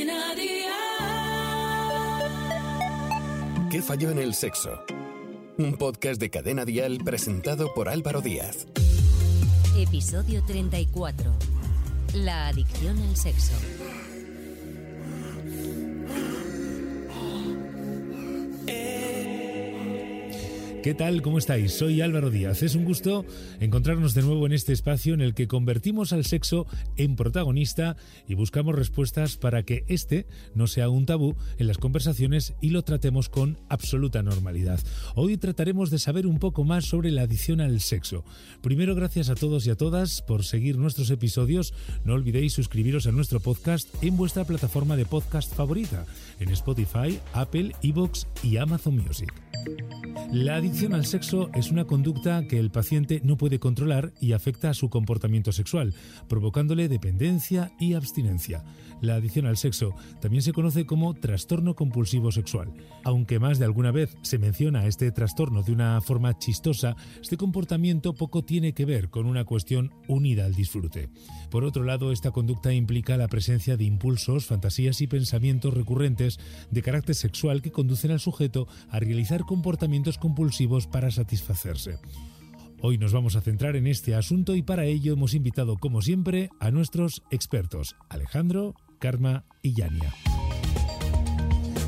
Cadena 0.00 0.34
¿Qué 3.70 3.82
falló 3.82 4.10
en 4.10 4.18
el 4.18 4.34
sexo? 4.34 4.82
Un 5.58 5.74
podcast 5.74 6.18
de 6.18 6.30
Cadena 6.30 6.64
Dial 6.64 7.00
presentado 7.04 7.74
por 7.74 7.88
Álvaro 7.90 8.22
Díaz. 8.22 8.66
Episodio 9.76 10.42
34. 10.46 11.30
La 12.14 12.48
adicción 12.48 12.98
al 13.02 13.16
sexo. 13.16 13.52
¿Qué 20.82 20.94
tal? 20.94 21.20
¿Cómo 21.20 21.36
estáis? 21.36 21.74
Soy 21.74 22.00
Álvaro 22.00 22.30
Díaz. 22.30 22.62
Es 22.62 22.74
un 22.74 22.86
gusto 22.86 23.26
encontrarnos 23.60 24.14
de 24.14 24.22
nuevo 24.22 24.46
en 24.46 24.54
este 24.54 24.72
espacio 24.72 25.12
en 25.12 25.20
el 25.20 25.34
que 25.34 25.46
convertimos 25.46 26.14
al 26.14 26.24
sexo 26.24 26.66
en 26.96 27.16
protagonista 27.16 27.96
y 28.26 28.34
buscamos 28.34 28.74
respuestas 28.74 29.36
para 29.36 29.62
que 29.62 29.84
este 29.88 30.26
no 30.54 30.66
sea 30.66 30.88
un 30.88 31.04
tabú 31.04 31.36
en 31.58 31.66
las 31.66 31.76
conversaciones 31.76 32.54
y 32.62 32.70
lo 32.70 32.82
tratemos 32.82 33.28
con 33.28 33.58
absoluta 33.68 34.22
normalidad. 34.22 34.80
Hoy 35.16 35.36
trataremos 35.36 35.90
de 35.90 35.98
saber 35.98 36.26
un 36.26 36.38
poco 36.38 36.64
más 36.64 36.86
sobre 36.86 37.10
la 37.10 37.22
adicción 37.22 37.60
al 37.60 37.80
sexo. 37.80 38.24
Primero, 38.62 38.94
gracias 38.94 39.28
a 39.28 39.34
todos 39.34 39.66
y 39.66 39.70
a 39.70 39.76
todas 39.76 40.22
por 40.22 40.44
seguir 40.44 40.78
nuestros 40.78 41.10
episodios. 41.10 41.74
No 42.04 42.14
olvidéis 42.14 42.54
suscribiros 42.54 43.06
a 43.06 43.12
nuestro 43.12 43.40
podcast 43.40 43.86
en 44.02 44.16
vuestra 44.16 44.46
plataforma 44.46 44.96
de 44.96 45.04
podcast 45.04 45.54
favorita, 45.54 46.06
en 46.38 46.48
Spotify, 46.48 47.18
Apple, 47.34 47.72
Evox 47.82 48.26
y 48.42 48.56
Amazon 48.56 48.96
Music. 48.96 49.30
La 50.32 50.60
adicción 50.70 50.94
al 50.94 51.04
sexo 51.04 51.50
es 51.52 51.72
una 51.72 51.84
conducta 51.84 52.46
que 52.46 52.56
el 52.56 52.70
paciente 52.70 53.20
no 53.24 53.36
puede 53.36 53.58
controlar 53.58 54.12
y 54.20 54.34
afecta 54.34 54.70
a 54.70 54.74
su 54.74 54.88
comportamiento 54.88 55.50
sexual, 55.50 55.94
provocándole 56.28 56.88
dependencia 56.88 57.72
y 57.80 57.94
abstinencia. 57.94 58.62
La 59.00 59.14
adicción 59.14 59.46
al 59.46 59.56
sexo 59.56 59.94
también 60.20 60.42
se 60.42 60.52
conoce 60.52 60.86
como 60.86 61.14
trastorno 61.14 61.74
compulsivo 61.74 62.32
sexual. 62.32 62.72
Aunque 63.04 63.38
más 63.38 63.58
de 63.58 63.64
alguna 63.64 63.90
vez 63.90 64.16
se 64.22 64.38
menciona 64.38 64.86
este 64.86 65.10
trastorno 65.12 65.62
de 65.62 65.72
una 65.72 66.00
forma 66.00 66.38
chistosa, 66.38 66.96
este 67.20 67.36
comportamiento 67.36 68.14
poco 68.14 68.44
tiene 68.44 68.74
que 68.74 68.84
ver 68.84 69.08
con 69.08 69.26
una 69.26 69.44
cuestión 69.44 69.92
unida 70.08 70.44
al 70.44 70.54
disfrute. 70.54 71.08
Por 71.50 71.64
otro 71.64 71.84
lado, 71.84 72.12
esta 72.12 72.30
conducta 72.30 72.72
implica 72.72 73.16
la 73.16 73.28
presencia 73.28 73.76
de 73.76 73.84
impulsos, 73.84 74.46
fantasías 74.46 75.00
y 75.00 75.06
pensamientos 75.06 75.74
recurrentes 75.74 76.38
de 76.70 76.82
carácter 76.82 77.14
sexual 77.14 77.62
que 77.62 77.72
conducen 77.72 78.10
al 78.10 78.20
sujeto 78.20 78.68
a 78.90 79.00
realizar 79.00 79.42
comportamientos 79.42 80.18
compulsivos 80.18 80.86
para 80.86 81.10
satisfacerse. 81.10 81.98
Hoy 82.82 82.96
nos 82.96 83.12
vamos 83.12 83.36
a 83.36 83.42
centrar 83.42 83.76
en 83.76 83.86
este 83.86 84.14
asunto 84.14 84.56
y 84.56 84.62
para 84.62 84.86
ello 84.86 85.12
hemos 85.12 85.34
invitado, 85.34 85.76
como 85.76 86.00
siempre, 86.00 86.48
a 86.60 86.70
nuestros 86.70 87.22
expertos, 87.30 87.94
Alejandro, 88.08 88.74
Karma 89.00 89.44
y 89.62 89.72
Yania. 89.72 90.14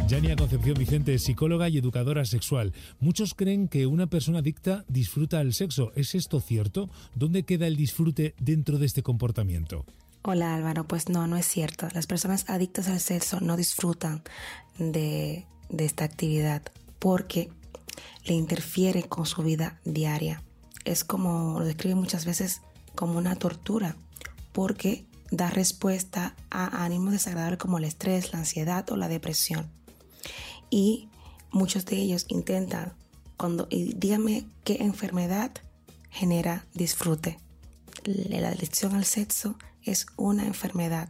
Yania 0.08 0.34
Concepción 0.34 0.76
Vicente 0.78 1.14
es 1.14 1.22
psicóloga 1.22 1.68
y 1.68 1.78
educadora 1.78 2.24
sexual. 2.24 2.72
Muchos 3.00 3.34
creen 3.34 3.68
que 3.68 3.86
una 3.86 4.08
persona 4.08 4.40
adicta 4.40 4.84
disfruta 4.88 5.38
del 5.38 5.54
sexo. 5.54 5.92
¿Es 5.94 6.14
esto 6.14 6.40
cierto? 6.40 6.90
¿Dónde 7.14 7.44
queda 7.44 7.66
el 7.66 7.76
disfrute 7.76 8.34
dentro 8.40 8.78
de 8.78 8.86
este 8.86 9.02
comportamiento? 9.02 9.84
Hola 10.22 10.54
Álvaro, 10.54 10.84
pues 10.84 11.08
no, 11.08 11.26
no 11.26 11.36
es 11.36 11.46
cierto. 11.46 11.88
Las 11.94 12.06
personas 12.06 12.48
adictas 12.48 12.88
al 12.88 13.00
sexo 13.00 13.40
no 13.40 13.56
disfrutan 13.56 14.22
de, 14.78 15.46
de 15.68 15.84
esta 15.84 16.04
actividad 16.04 16.62
porque 16.98 17.50
le 18.24 18.34
interfiere 18.34 19.04
con 19.04 19.26
su 19.26 19.42
vida 19.42 19.80
diaria. 19.84 20.42
Es 20.84 21.04
como 21.04 21.58
lo 21.58 21.64
describe 21.64 21.94
muchas 21.94 22.24
veces 22.24 22.62
como 22.94 23.18
una 23.18 23.36
tortura, 23.36 23.96
porque 24.52 25.04
da 25.32 25.48
respuesta 25.48 26.36
a 26.50 26.84
ánimos 26.84 27.14
desagradables 27.14 27.58
como 27.58 27.78
el 27.78 27.84
estrés, 27.84 28.32
la 28.32 28.40
ansiedad 28.40 28.88
o 28.90 28.96
la 28.96 29.08
depresión. 29.08 29.66
Y 30.70 31.08
muchos 31.50 31.86
de 31.86 31.96
ellos 31.96 32.26
intentan, 32.28 32.92
cuando, 33.38 33.66
y 33.70 33.94
dígame 33.94 34.44
qué 34.62 34.76
enfermedad 34.80 35.50
genera 36.10 36.66
disfrute. 36.74 37.38
La 38.04 38.48
adicción 38.48 38.94
al 38.94 39.06
sexo 39.06 39.56
es 39.82 40.06
una 40.16 40.46
enfermedad, 40.46 41.08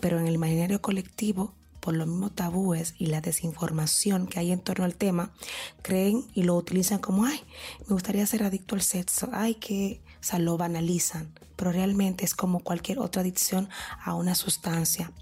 pero 0.00 0.18
en 0.18 0.26
el 0.26 0.34
imaginario 0.34 0.80
colectivo 0.80 1.54
por 1.80 1.94
los 1.94 2.06
mismos 2.06 2.34
tabúes 2.34 2.94
y 2.98 3.06
la 3.06 3.20
desinformación 3.20 4.26
que 4.26 4.38
hay 4.38 4.52
en 4.52 4.60
torno 4.60 4.86
al 4.86 4.94
tema, 4.94 5.34
creen 5.82 6.24
y 6.34 6.44
lo 6.44 6.56
utilizan 6.56 6.98
como, 6.98 7.26
ay, 7.26 7.38
me 7.86 7.92
gustaría 7.92 8.24
ser 8.26 8.42
adicto 8.42 8.74
al 8.74 8.80
sexo, 8.80 9.28
ay, 9.32 9.56
que, 9.56 10.00
o 10.24 10.26
sea, 10.26 10.38
lo 10.38 10.56
banalizan, 10.56 11.38
pero 11.54 11.70
realmente 11.70 12.24
es 12.24 12.34
como 12.34 12.60
cualquier 12.60 12.98
otra 12.98 13.20
adicción 13.20 13.68
a 14.02 14.14
una 14.14 14.34
sustancia. 14.34 15.12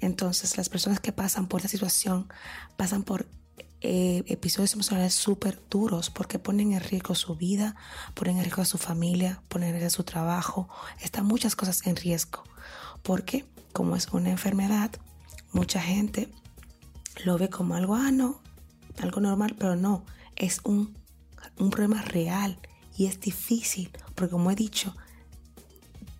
Entonces, 0.00 0.56
las 0.56 0.70
personas 0.70 0.98
que 0.98 1.12
pasan 1.12 1.46
por 1.46 1.60
esta 1.60 1.68
situación 1.68 2.26
pasan 2.78 3.02
por 3.02 3.26
eh, 3.82 4.24
episodios 4.28 4.72
emocionales 4.72 5.12
súper 5.12 5.60
duros 5.68 6.08
porque 6.08 6.38
ponen 6.38 6.72
en 6.72 6.80
riesgo 6.80 7.14
su 7.14 7.36
vida, 7.36 7.76
ponen 8.14 8.38
en 8.38 8.44
riesgo 8.44 8.62
a 8.62 8.64
su 8.64 8.78
familia, 8.78 9.42
ponen 9.48 9.74
en 9.74 9.80
riesgo 9.80 9.96
su 9.96 10.04
trabajo, 10.04 10.70
están 11.00 11.26
muchas 11.26 11.54
cosas 11.54 11.86
en 11.86 11.96
riesgo. 11.96 12.42
Porque 13.02 13.44
como 13.74 13.94
es 13.94 14.08
una 14.08 14.30
enfermedad, 14.30 14.90
mucha 15.52 15.82
gente 15.82 16.32
lo 17.26 17.36
ve 17.36 17.50
como 17.50 17.74
algo, 17.74 17.94
ah, 17.94 18.10
no, 18.10 18.40
algo 19.02 19.20
normal, 19.20 19.54
pero 19.58 19.76
no, 19.76 20.06
es 20.34 20.62
un, 20.64 20.96
un 21.58 21.68
problema 21.68 22.00
real 22.00 22.58
y 23.00 23.06
es 23.06 23.18
difícil, 23.18 23.88
porque 24.14 24.32
como 24.32 24.50
he 24.50 24.54
dicho, 24.54 24.94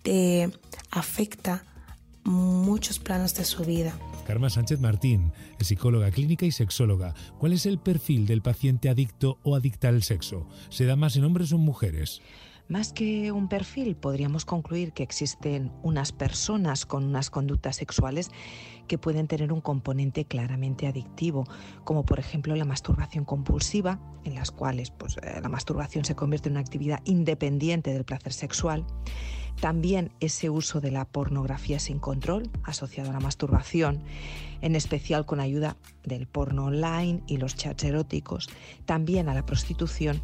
te 0.01 0.49
afecta 0.89 1.63
muchos 2.23 2.97
planos 2.97 3.35
de 3.35 3.45
su 3.45 3.63
vida. 3.63 3.95
Karma 4.25 4.49
Sánchez 4.49 4.79
Martín 4.79 5.31
psicóloga 5.59 6.09
clínica 6.09 6.47
y 6.47 6.51
sexóloga. 6.51 7.13
¿Cuál 7.37 7.53
es 7.53 7.67
el 7.67 7.77
perfil 7.77 8.25
del 8.25 8.41
paciente 8.41 8.89
adicto 8.89 9.37
o 9.43 9.55
adicta 9.55 9.89
al 9.89 10.01
sexo? 10.01 10.47
¿Se 10.69 10.85
da 10.85 10.95
más 10.95 11.15
en 11.17 11.23
hombres 11.23 11.51
o 11.51 11.57
en 11.57 11.61
mujeres? 11.61 12.23
Más 12.71 12.93
que 12.93 13.33
un 13.33 13.49
perfil, 13.49 13.97
podríamos 13.97 14.45
concluir 14.45 14.93
que 14.93 15.03
existen 15.03 15.73
unas 15.83 16.13
personas 16.13 16.85
con 16.85 17.03
unas 17.03 17.29
conductas 17.29 17.75
sexuales 17.75 18.29
que 18.87 18.97
pueden 18.97 19.27
tener 19.27 19.51
un 19.51 19.59
componente 19.59 20.23
claramente 20.23 20.87
adictivo, 20.87 21.43
como 21.83 22.05
por 22.05 22.17
ejemplo 22.17 22.55
la 22.55 22.63
masturbación 22.63 23.25
compulsiva, 23.25 23.99
en 24.23 24.35
las 24.35 24.51
cuales 24.51 24.89
pues, 24.89 25.17
eh, 25.17 25.41
la 25.43 25.49
masturbación 25.49 26.05
se 26.05 26.15
convierte 26.15 26.47
en 26.47 26.53
una 26.53 26.61
actividad 26.61 27.01
independiente 27.03 27.91
del 27.91 28.05
placer 28.05 28.31
sexual. 28.31 28.85
También 29.59 30.13
ese 30.21 30.49
uso 30.49 30.79
de 30.79 30.91
la 30.91 31.03
pornografía 31.03 31.77
sin 31.77 31.99
control 31.99 32.49
asociado 32.63 33.09
a 33.09 33.13
la 33.13 33.19
masturbación, 33.19 34.01
en 34.61 34.77
especial 34.77 35.25
con 35.25 35.41
ayuda 35.41 35.75
del 36.05 36.25
porno 36.25 36.67
online 36.67 37.21
y 37.27 37.35
los 37.35 37.53
chats 37.53 37.83
eróticos. 37.83 38.47
También 38.85 39.27
a 39.27 39.33
la 39.33 39.45
prostitución 39.45 40.21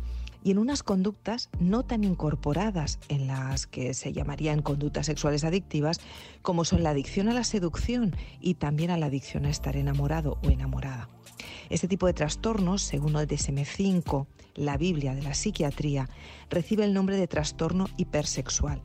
y 0.48 0.52
en 0.52 0.60
unas 0.60 0.82
conductas 0.82 1.50
no 1.60 1.84
tan 1.84 2.06
incorporadas 2.06 3.00
en 3.10 3.28
las 3.28 3.68
que 3.68 3.94
se 3.94 4.14
llamarían 4.14 4.62
conductas 4.62 5.08
sexuales 5.08 5.44
adictivas, 5.44 6.00
como 6.42 6.64
son 6.64 6.84
la 6.84 6.92
adicción 6.92 7.28
a 7.28 7.34
la 7.34 7.44
seducción 7.44 8.16
y 8.40 8.54
también 8.54 8.90
a 8.90 8.98
la 8.98 9.08
adicción 9.08 9.46
a 9.46 9.50
estar 9.50 9.76
enamorado 9.76 10.40
o 10.46 10.50
enamorada. 10.50 11.10
Este 11.70 11.90
tipo 11.90 12.08
de 12.08 12.14
trastornos, 12.14 12.82
según 12.82 13.18
el 13.18 13.28
DSM-5, 13.28 14.26
la 14.56 14.78
Biblia 14.78 15.16
de 15.16 15.22
la 15.22 15.34
psiquiatría, 15.34 16.08
recibe 16.50 16.86
el 16.86 16.94
nombre 16.94 17.18
de 17.18 17.28
trastorno 17.28 17.90
hipersexual 17.98 18.82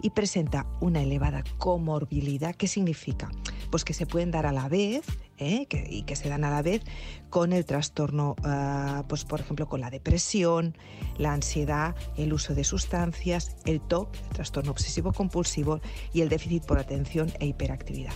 y 0.00 0.10
presenta 0.10 0.64
una 0.80 1.02
elevada 1.02 1.42
comorbilidad. 1.58 2.54
¿Qué 2.54 2.68
significa? 2.68 3.32
Pues 3.72 3.84
que 3.84 3.94
se 3.94 4.06
pueden 4.06 4.30
dar 4.30 4.46
a 4.46 4.52
la 4.52 4.68
vez 4.68 5.04
¿eh? 5.38 5.66
y 5.88 6.02
que 6.02 6.16
se 6.16 6.28
dan 6.28 6.44
a 6.44 6.50
la 6.50 6.62
vez 6.62 6.82
con 7.30 7.52
el 7.52 7.64
trastorno, 7.64 8.36
ah, 8.44 9.04
pues 9.08 9.24
por 9.24 9.40
ejemplo 9.40 9.68
con 9.68 9.80
la 9.80 9.90
depresión, 9.90 10.76
la 11.18 11.32
ansiedad, 11.32 11.94
el 12.16 12.32
uso 12.32 12.54
de 12.54 12.64
sustancias, 12.64 13.56
el 13.64 13.80
TOC, 13.80 14.14
el 14.14 14.28
trastorno 14.30 14.70
obsesivo 14.70 15.12
compulsivo 15.12 15.80
y 16.12 16.20
el 16.20 16.28
déficit 16.28 16.64
por 16.64 16.78
atención 16.78 17.32
e 17.40 17.46
hiperactividad. 17.46 18.14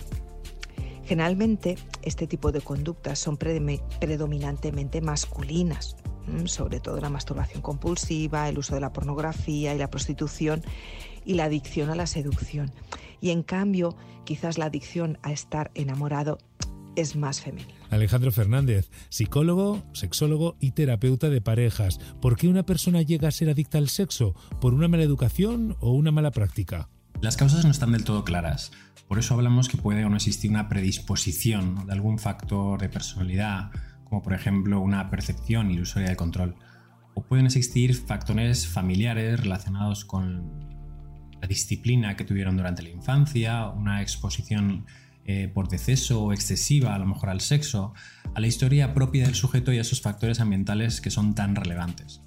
Generalmente 1.09 1.75
este 2.03 2.27
tipo 2.27 2.51
de 2.51 2.61
conductas 2.61 3.17
son 3.17 3.35
predominantemente 3.37 5.01
masculinas, 5.01 5.95
sobre 6.45 6.79
todo 6.79 7.01
la 7.01 7.09
masturbación 7.09 7.63
compulsiva, 7.63 8.47
el 8.47 8.59
uso 8.59 8.75
de 8.75 8.81
la 8.81 8.93
pornografía 8.93 9.73
y 9.73 9.79
la 9.79 9.89
prostitución 9.89 10.61
y 11.25 11.33
la 11.33 11.45
adicción 11.45 11.89
a 11.89 11.95
la 11.95 12.05
seducción. 12.05 12.71
Y 13.21 13.31
en 13.31 13.41
cambio, 13.41 13.95
quizás 14.23 14.59
la 14.59 14.65
adicción 14.65 15.17
a 15.23 15.31
estar 15.31 15.71
enamorado 15.73 16.37
es 16.99 17.15
más 17.15 17.41
femenino. 17.41 17.73
Alejandro 17.89 18.31
Fernández, 18.31 18.89
psicólogo, 19.09 19.83
sexólogo 19.93 20.57
y 20.59 20.71
terapeuta 20.71 21.29
de 21.29 21.41
parejas. 21.41 21.99
¿Por 22.21 22.35
qué 22.35 22.47
una 22.47 22.63
persona 22.63 23.01
llega 23.01 23.27
a 23.27 23.31
ser 23.31 23.49
adicta 23.49 23.77
al 23.77 23.89
sexo? 23.89 24.35
¿Por 24.61 24.73
una 24.73 24.87
mala 24.87 25.03
educación 25.03 25.75
o 25.79 25.93
una 25.93 26.11
mala 26.11 26.31
práctica? 26.31 26.89
Las 27.21 27.37
causas 27.37 27.65
no 27.65 27.71
están 27.71 27.91
del 27.91 28.03
todo 28.03 28.23
claras. 28.23 28.71
Por 29.07 29.17
eso 29.17 29.33
hablamos 29.33 29.69
que 29.69 29.77
puede 29.77 30.05
o 30.05 30.09
no 30.09 30.17
existir 30.17 30.51
una 30.51 30.69
predisposición 30.69 31.87
de 31.87 31.93
algún 31.93 32.19
factor 32.19 32.79
de 32.79 32.89
personalidad, 32.89 33.71
como 34.03 34.21
por 34.21 34.33
ejemplo 34.33 34.79
una 34.79 35.09
percepción 35.09 35.71
ilusoria 35.71 36.09
de 36.09 36.15
control. 36.15 36.55
O 37.15 37.23
pueden 37.23 37.47
existir 37.47 37.95
factores 37.95 38.67
familiares 38.67 39.39
relacionados 39.39 40.05
con 40.05 40.69
la 41.41 41.47
disciplina 41.47 42.15
que 42.15 42.23
tuvieron 42.23 42.55
durante 42.55 42.83
la 42.83 42.89
infancia, 42.89 43.67
una 43.69 44.01
exposición 44.01 44.85
eh, 45.31 45.47
por 45.47 45.67
deceso 45.67 46.33
excesiva, 46.33 46.95
a 46.95 46.97
lo 46.97 47.05
mejor 47.05 47.29
al 47.29 47.39
sexo, 47.39 47.93
a 48.33 48.39
la 48.39 48.47
historia 48.47 48.95
propia 48.95 49.25
del 49.25 49.35
sujeto 49.35 49.71
y 49.71 49.77
a 49.77 49.81
esos 49.81 50.01
factores 50.01 50.39
ambientales 50.39 51.01
que 51.01 51.11
son 51.11 51.35
tan 51.35 51.55
relevantes. 51.55 52.21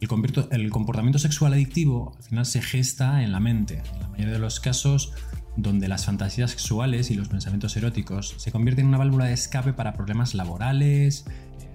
El, 0.00 0.70
comportamiento 0.70 1.18
sexual 1.18 1.52
adictivo 1.52 2.14
al 2.16 2.22
final 2.22 2.46
se 2.46 2.62
gesta 2.62 3.22
en 3.22 3.32
la 3.32 3.40
mente. 3.40 3.82
En 3.92 4.00
la 4.00 4.08
mayoría 4.08 4.32
de 4.32 4.38
los 4.38 4.60
casos 4.60 5.12
donde 5.58 5.88
las 5.88 6.06
fantasías 6.06 6.52
sexuales 6.52 7.10
y 7.10 7.16
los 7.16 7.28
pensamientos 7.28 7.76
eróticos 7.76 8.34
se 8.38 8.50
convierten 8.50 8.86
en 8.86 8.88
una 8.88 8.98
válvula 8.98 9.26
de 9.26 9.34
escape 9.34 9.74
para 9.74 9.92
problemas 9.92 10.32
laborales, 10.32 11.26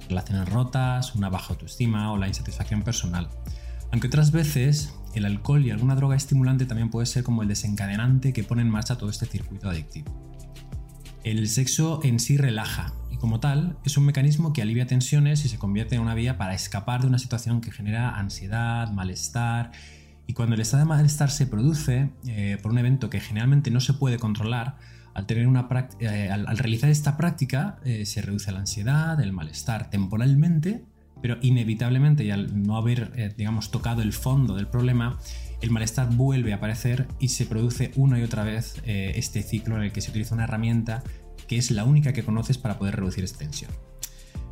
relaciones 0.09 0.49
rotas, 0.49 1.13
una 1.13 1.29
baja 1.29 1.53
autoestima 1.53 2.11
o 2.11 2.17
la 2.17 2.27
insatisfacción 2.27 2.81
personal. 2.81 3.29
Aunque 3.91 4.07
otras 4.07 4.31
veces 4.31 4.95
el 5.13 5.25
alcohol 5.25 5.63
y 5.63 5.69
alguna 5.69 5.93
droga 5.93 6.15
estimulante 6.15 6.65
también 6.65 6.89
puede 6.89 7.05
ser 7.05 7.23
como 7.23 7.43
el 7.43 7.47
desencadenante 7.47 8.33
que 8.33 8.43
pone 8.43 8.63
en 8.63 8.69
marcha 8.71 8.97
todo 8.97 9.11
este 9.11 9.27
circuito 9.27 9.69
adictivo. 9.69 10.32
El 11.23 11.47
sexo 11.47 12.01
en 12.03 12.19
sí 12.19 12.35
relaja 12.35 12.93
y 13.09 13.15
como 13.15 13.39
tal 13.39 13.77
es 13.85 13.95
un 13.97 14.05
mecanismo 14.05 14.51
que 14.51 14.61
alivia 14.61 14.87
tensiones 14.87 15.45
y 15.45 15.49
se 15.49 15.57
convierte 15.57 15.95
en 15.95 16.01
una 16.01 16.15
vía 16.15 16.37
para 16.37 16.53
escapar 16.53 17.01
de 17.01 17.07
una 17.07 17.17
situación 17.17 17.61
que 17.61 17.71
genera 17.71 18.17
ansiedad, 18.17 18.91
malestar. 18.91 19.71
Y 20.27 20.33
cuando 20.33 20.55
el 20.55 20.61
estado 20.61 20.83
de 20.83 20.89
malestar 20.89 21.31
se 21.31 21.47
produce 21.47 22.09
eh, 22.27 22.57
por 22.61 22.73
un 22.73 22.77
evento 22.77 23.09
que 23.09 23.21
generalmente 23.21 23.71
no 23.71 23.79
se 23.79 23.93
puede 23.93 24.19
controlar, 24.19 24.75
al, 25.13 25.25
tener 25.25 25.47
una 25.47 25.69
eh, 25.99 26.29
al, 26.29 26.57
realizar 26.57 26.89
esta 26.89 27.15
práctica 27.15 27.77
eh, 27.85 28.05
se 28.05 28.21
reduce 28.21 28.51
la 28.51 28.59
ansiedad, 28.59 29.19
el 29.21 29.31
malestar 29.31 29.89
temporalmente, 29.89 30.83
pero 31.21 31.37
inevitablemente 31.41 32.25
y 32.25 32.31
al 32.31 32.63
no 32.63 32.75
haber, 32.75 33.35
digamos, 33.37 33.71
tocado 33.71 34.01
el 34.01 34.11
fondo 34.11 34.55
del 34.55 34.67
problema, 34.67 35.19
el 35.63 35.71
malestar 35.71 36.09
vuelve 36.13 36.51
a 36.51 36.57
aparecer 36.57 37.07
y 37.19 37.29
se 37.29 37.45
produce 37.45 37.91
una 37.95 38.19
y 38.19 38.23
otra 38.23 38.43
vez 38.43 38.81
este 38.85 39.43
ciclo 39.43 39.77
en 39.77 39.83
el 39.83 39.93
que 39.93 40.01
se 40.01 40.11
utiliza 40.11 40.35
una 40.35 40.43
herramienta 40.43 41.03
que 41.47 41.57
es 41.57 41.71
la 41.71 41.85
única 41.85 42.11
que 42.11 42.25
conoces 42.25 42.57
para 42.57 42.77
poder 42.77 42.97
reducir 42.97 43.23
esta 43.23 43.39
tensión. 43.39 43.71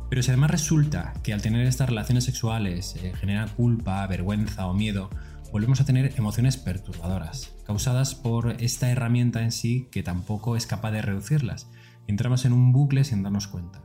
Pero 0.08 0.22
si 0.22 0.30
además 0.30 0.50
resulta 0.50 1.12
que 1.22 1.34
al 1.34 1.42
tener 1.42 1.66
estas 1.66 1.90
relaciones 1.90 2.24
sexuales 2.24 2.96
genera 3.20 3.46
culpa, 3.46 4.06
vergüenza 4.06 4.66
o 4.66 4.72
miedo, 4.72 5.10
volvemos 5.52 5.82
a 5.82 5.84
tener 5.84 6.14
emociones 6.16 6.56
perturbadoras, 6.56 7.52
causadas 7.66 8.14
por 8.14 8.56
esta 8.62 8.90
herramienta 8.90 9.42
en 9.42 9.52
sí 9.52 9.88
que 9.92 10.02
tampoco 10.02 10.56
es 10.56 10.66
capaz 10.66 10.92
de 10.92 11.02
reducirlas. 11.02 11.68
Entramos 12.06 12.46
en 12.46 12.54
un 12.54 12.72
bucle 12.72 13.04
sin 13.04 13.22
darnos 13.22 13.48
cuenta. 13.48 13.82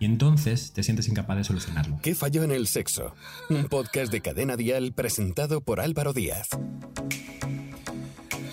Y 0.00 0.06
entonces 0.06 0.72
te 0.72 0.82
sientes 0.82 1.08
incapaz 1.08 1.36
de 1.36 1.44
solucionarlo. 1.44 2.00
¿Qué 2.02 2.14
falló 2.14 2.42
en 2.42 2.52
el 2.52 2.66
sexo? 2.66 3.14
Un 3.50 3.66
podcast 3.66 4.10
de 4.10 4.22
cadena 4.22 4.56
dial 4.56 4.92
presentado 4.94 5.60
por 5.60 5.78
Álvaro 5.78 6.14
Díaz. 6.14 6.48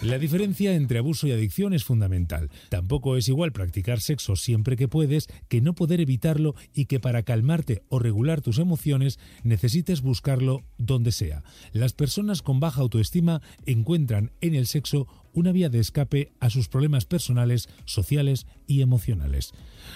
La 0.04 0.20
diferencia 0.20 0.76
entre 0.76 1.00
abuso 1.00 1.26
y 1.28 1.32
adicción 1.32 1.74
es 1.74 1.84
fundamental. 1.84 2.52
Tampoco 2.70 3.18
es 3.18 3.28
igual 3.30 3.52
practicar 3.52 4.00
sexo 4.00 4.36
siempre 4.36 4.78
que 4.78 4.88
puedes 4.88 5.28
que 5.50 5.60
no 5.60 5.74
poder 5.74 6.02
evitarlo 6.02 6.54
y 6.72 6.86
que 6.86 7.00
para 7.00 7.24
calmarte 7.24 7.82
o 7.90 7.98
regular 7.98 8.42
tus 8.42 8.60
emociones 8.60 9.18
necesites 9.44 10.02
buscarlo 10.02 10.64
donde 10.78 11.12
sea. 11.12 11.44
Las 11.74 11.94
personas 11.94 12.44
con 12.44 12.60
baja 12.60 12.82
autoestima 12.82 13.42
encuentran 13.66 14.32
en 14.40 14.54
el 14.54 14.68
sexo 14.68 15.08
una 15.34 15.52
vía 15.52 15.70
de 15.70 15.80
escape 15.80 16.32
a 16.40 16.50
sus 16.50 16.68
problemas 16.68 17.06
personales, 17.06 17.70
sociales 17.86 18.48
y 18.66 18.82
emocionales. 18.82 19.52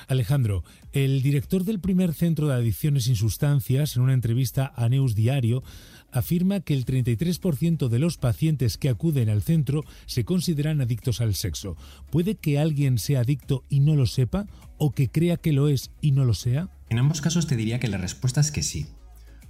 Alejandro, 0.07 0.63
el 0.93 1.21
director 1.21 1.63
del 1.63 1.79
primer 1.79 2.13
centro 2.13 2.47
de 2.47 2.53
adicciones 2.53 3.05
sin 3.05 3.15
sustancias, 3.15 3.95
en 3.95 4.03
una 4.03 4.13
entrevista 4.13 4.71
a 4.75 4.87
Neus 4.87 5.15
Diario, 5.15 5.63
afirma 6.11 6.59
que 6.59 6.73
el 6.73 6.85
33% 6.85 7.87
de 7.87 7.99
los 7.99 8.17
pacientes 8.17 8.77
que 8.77 8.89
acuden 8.89 9.29
al 9.29 9.41
centro 9.41 9.83
se 10.05 10.25
consideran 10.25 10.81
adictos 10.81 11.21
al 11.21 11.35
sexo. 11.35 11.75
¿Puede 12.09 12.35
que 12.35 12.59
alguien 12.59 12.97
sea 12.97 13.21
adicto 13.21 13.63
y 13.69 13.79
no 13.79 13.95
lo 13.95 14.05
sepa 14.05 14.47
o 14.77 14.91
que 14.91 15.09
crea 15.09 15.37
que 15.37 15.53
lo 15.53 15.67
es 15.67 15.91
y 16.01 16.11
no 16.11 16.25
lo 16.25 16.33
sea? 16.33 16.69
En 16.89 16.99
ambos 16.99 17.21
casos 17.21 17.47
te 17.47 17.55
diría 17.55 17.79
que 17.79 17.87
la 17.87 17.97
respuesta 17.97 18.41
es 18.41 18.51
que 18.51 18.63
sí. 18.63 18.87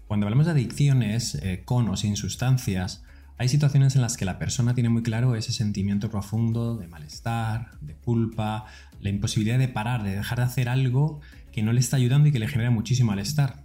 Cuando 0.08 0.26
hablamos 0.26 0.46
de 0.46 0.52
adicciones 0.52 1.36
eh, 1.36 1.64
con 1.64 1.88
o 1.90 1.98
sin 1.98 2.16
sustancias, 2.18 3.04
hay 3.38 3.50
situaciones 3.50 3.96
en 3.96 4.04
las 4.04 4.18
que 4.18 4.26
la 4.26 4.38
persona 4.38 4.76
tiene 4.76 4.90
muy 4.90 5.02
claro 5.02 5.36
ese 5.36 5.52
sentimiento 5.52 6.12
profundo 6.12 6.78
de 6.78 6.88
malestar, 6.88 7.72
de 7.82 7.96
culpa, 7.96 8.66
la 9.00 9.10
imposibilidad 9.10 9.58
de 9.58 9.68
parar, 9.68 10.04
de 10.04 10.16
dejar 10.16 10.38
de 10.38 10.44
hacer 10.44 10.70
algo 10.70 11.22
que 11.52 11.64
no 11.64 11.74
le 11.74 11.80
está 11.80 11.98
ayudando 11.98 12.30
y 12.30 12.32
que 12.32 12.38
le 12.38 12.48
genera 12.48 12.70
muchísimo 12.70 13.10
malestar. 13.10 13.64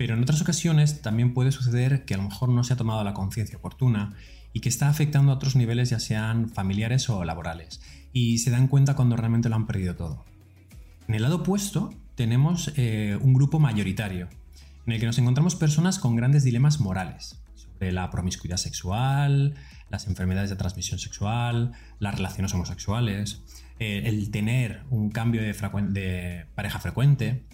Pero 0.00 0.14
en 0.14 0.22
otras 0.22 0.40
ocasiones 0.40 1.02
también 1.02 1.34
puede 1.34 1.52
suceder 1.52 2.06
que 2.06 2.14
a 2.14 2.16
lo 2.16 2.22
mejor 2.22 2.48
no 2.48 2.64
se 2.64 2.72
ha 2.72 2.76
tomado 2.76 3.04
la 3.04 3.12
conciencia 3.12 3.58
oportuna 3.58 4.14
y 4.54 4.60
que 4.60 4.70
está 4.70 4.88
afectando 4.88 5.30
a 5.30 5.34
otros 5.34 5.56
niveles 5.56 5.90
ya 5.90 6.00
sean 6.00 6.48
familiares 6.48 7.10
o 7.10 7.22
laborales 7.22 7.82
y 8.14 8.38
se 8.38 8.50
dan 8.50 8.66
cuenta 8.66 8.96
cuando 8.96 9.18
realmente 9.18 9.50
lo 9.50 9.56
han 9.56 9.66
perdido 9.66 9.96
todo. 9.96 10.24
En 11.06 11.16
el 11.16 11.20
lado 11.20 11.36
opuesto 11.36 11.92
tenemos 12.14 12.72
eh, 12.76 13.18
un 13.20 13.34
grupo 13.34 13.58
mayoritario 13.58 14.30
en 14.86 14.94
el 14.94 15.00
que 15.00 15.04
nos 15.04 15.18
encontramos 15.18 15.54
personas 15.54 15.98
con 15.98 16.16
grandes 16.16 16.44
dilemas 16.44 16.80
morales 16.80 17.38
sobre 17.54 17.92
la 17.92 18.08
promiscuidad 18.08 18.56
sexual, 18.56 19.54
las 19.90 20.06
enfermedades 20.06 20.48
de 20.48 20.56
transmisión 20.56 20.98
sexual, 20.98 21.72
las 21.98 22.14
relaciones 22.14 22.54
homosexuales, 22.54 23.42
eh, 23.78 24.04
el 24.06 24.30
tener 24.30 24.80
un 24.88 25.10
cambio 25.10 25.42
de 25.42 26.46
pareja 26.54 26.78
frecuente, 26.78 27.44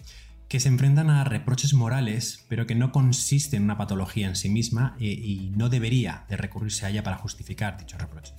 que 0.47 0.59
se 0.59 0.69
enfrentan 0.69 1.09
a 1.09 1.23
reproches 1.23 1.73
morales, 1.73 2.45
pero 2.47 2.65
que 2.65 2.75
no 2.75 2.91
consisten 2.91 3.57
en 3.57 3.63
una 3.65 3.77
patología 3.77 4.27
en 4.27 4.35
sí 4.35 4.49
misma 4.49 4.95
y, 4.99 5.51
no 5.55 5.69
debería 5.69 6.25
de 6.29 6.37
recurrirse 6.37 6.85
a 6.85 6.89
ella 6.89 7.03
para 7.03 7.17
justificar 7.17 7.77
dichos 7.77 7.99
reproches. 7.99 8.33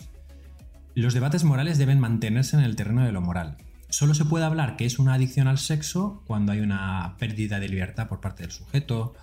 Los 0.95 1.15
debates 1.15 1.45
morales 1.45 1.79
deben 1.79 2.01
mantenerse 2.01 2.57
en 2.57 2.63
el 2.63 2.77
terreno 2.77 3.05
de 3.05 3.13
lo 3.13 3.21
moral. 3.21 3.57
Solo 3.91 4.15
se 4.15 4.25
puede 4.25 4.45
hablar 4.45 4.77
que 4.77 4.85
es 4.85 4.99
una 4.99 5.15
adicción 5.15 5.49
al 5.49 5.59
sexo 5.59 6.23
cuando 6.27 6.53
hay 6.53 6.61
una 6.61 7.17
pérdida 7.19 7.61
de 7.61 7.69
libertad 7.69 8.09
por 8.09 8.21
parte 8.21 8.43
del 8.43 8.53
sujeto, 8.53 9.15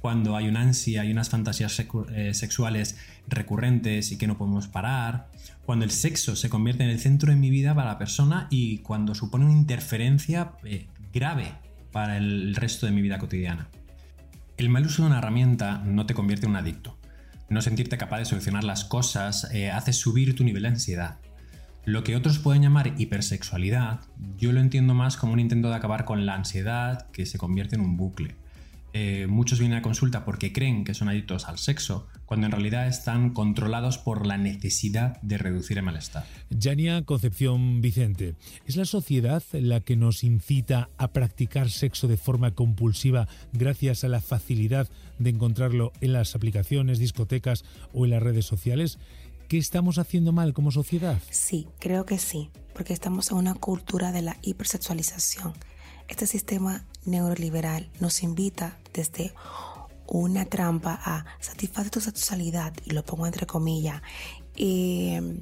cuando 0.00 0.36
hay 0.36 0.48
una 0.48 0.62
ansia 0.62 1.04
y 1.04 1.12
unas 1.12 1.30
fantasías 1.30 1.78
eh, 2.12 2.34
sexuales 2.34 2.98
recurrentes 3.28 4.10
y 4.10 4.18
que 4.18 4.26
no 4.26 4.36
podemos 4.36 4.66
parar, 4.66 5.28
cuando 5.64 5.84
el 5.84 5.92
sexo 5.92 6.34
se 6.34 6.50
convierte 6.50 6.82
en 6.82 6.90
el 6.90 6.98
centro 6.98 7.30
de 7.30 7.38
mi 7.38 7.50
vida 7.50 7.74
para 7.74 7.92
la 7.92 7.98
persona 7.98 8.48
y 8.50 8.78
cuando 8.78 9.14
supone 9.14 9.44
una 9.44 9.54
interferencia 9.54 10.52
eh, 10.64 10.88
grave 11.12 11.52
para 11.92 12.16
el 12.16 12.54
resto 12.56 12.86
de 12.86 12.92
mi 12.92 13.02
vida 13.02 13.18
cotidiana. 13.18 13.68
El 14.56 14.68
mal 14.68 14.86
uso 14.86 15.02
de 15.02 15.08
una 15.08 15.18
herramienta 15.18 15.78
no 15.84 16.06
te 16.06 16.14
convierte 16.14 16.46
en 16.46 16.50
un 16.50 16.56
adicto. 16.56 16.98
No 17.48 17.62
sentirte 17.62 17.98
capaz 17.98 18.18
de 18.18 18.24
solucionar 18.24 18.64
las 18.64 18.84
cosas 18.84 19.48
eh, 19.52 19.70
hace 19.70 19.92
subir 19.92 20.34
tu 20.34 20.44
nivel 20.44 20.62
de 20.62 20.68
ansiedad. 20.68 21.18
Lo 21.84 22.04
que 22.04 22.16
otros 22.16 22.38
pueden 22.38 22.62
llamar 22.62 22.94
hipersexualidad, 22.96 24.00
yo 24.36 24.52
lo 24.52 24.60
entiendo 24.60 24.94
más 24.94 25.16
como 25.16 25.32
un 25.32 25.40
intento 25.40 25.68
de 25.68 25.74
acabar 25.74 26.04
con 26.04 26.26
la 26.26 26.34
ansiedad 26.34 27.10
que 27.10 27.26
se 27.26 27.38
convierte 27.38 27.74
en 27.74 27.82
un 27.82 27.96
bucle. 27.96 28.36
Eh, 28.94 29.26
muchos 29.26 29.58
vienen 29.58 29.78
a 29.78 29.82
consulta 29.82 30.24
porque 30.24 30.52
creen 30.52 30.84
que 30.84 30.92
son 30.92 31.08
adictos 31.08 31.48
al 31.48 31.58
sexo, 31.58 32.08
cuando 32.26 32.46
en 32.46 32.52
realidad 32.52 32.86
están 32.88 33.30
controlados 33.30 33.96
por 33.96 34.26
la 34.26 34.36
necesidad 34.36 35.20
de 35.22 35.38
reducir 35.38 35.78
el 35.78 35.84
malestar. 35.84 36.26
Yania 36.50 37.02
Concepción 37.02 37.80
Vicente, 37.80 38.34
¿es 38.66 38.76
la 38.76 38.84
sociedad 38.84 39.42
la 39.52 39.80
que 39.80 39.96
nos 39.96 40.24
incita 40.24 40.90
a 40.98 41.08
practicar 41.08 41.70
sexo 41.70 42.06
de 42.06 42.18
forma 42.18 42.54
compulsiva 42.54 43.28
gracias 43.52 44.04
a 44.04 44.08
la 44.08 44.20
facilidad 44.20 44.88
de 45.18 45.30
encontrarlo 45.30 45.92
en 46.00 46.12
las 46.12 46.34
aplicaciones, 46.34 46.98
discotecas 46.98 47.64
o 47.94 48.04
en 48.04 48.10
las 48.10 48.22
redes 48.22 48.44
sociales? 48.44 48.98
¿Qué 49.48 49.58
estamos 49.58 49.98
haciendo 49.98 50.32
mal 50.32 50.52
como 50.52 50.70
sociedad? 50.70 51.18
Sí, 51.30 51.66
creo 51.78 52.06
que 52.06 52.18
sí, 52.18 52.50
porque 52.74 52.92
estamos 52.92 53.30
en 53.30 53.38
una 53.38 53.54
cultura 53.54 54.12
de 54.12 54.22
la 54.22 54.36
hipersexualización. 54.42 55.52
Este 56.08 56.26
sistema 56.26 56.86
neoliberal 57.04 57.90
nos 58.00 58.22
invita 58.22 58.78
desde 58.92 59.34
una 60.06 60.44
trampa 60.44 61.00
a 61.02 61.24
satisfacer 61.40 61.90
tu 61.90 62.00
sexualidad, 62.00 62.72
y 62.84 62.90
lo 62.90 63.04
pongo 63.04 63.26
entre 63.26 63.46
comillas, 63.46 64.02
eh, 64.56 65.40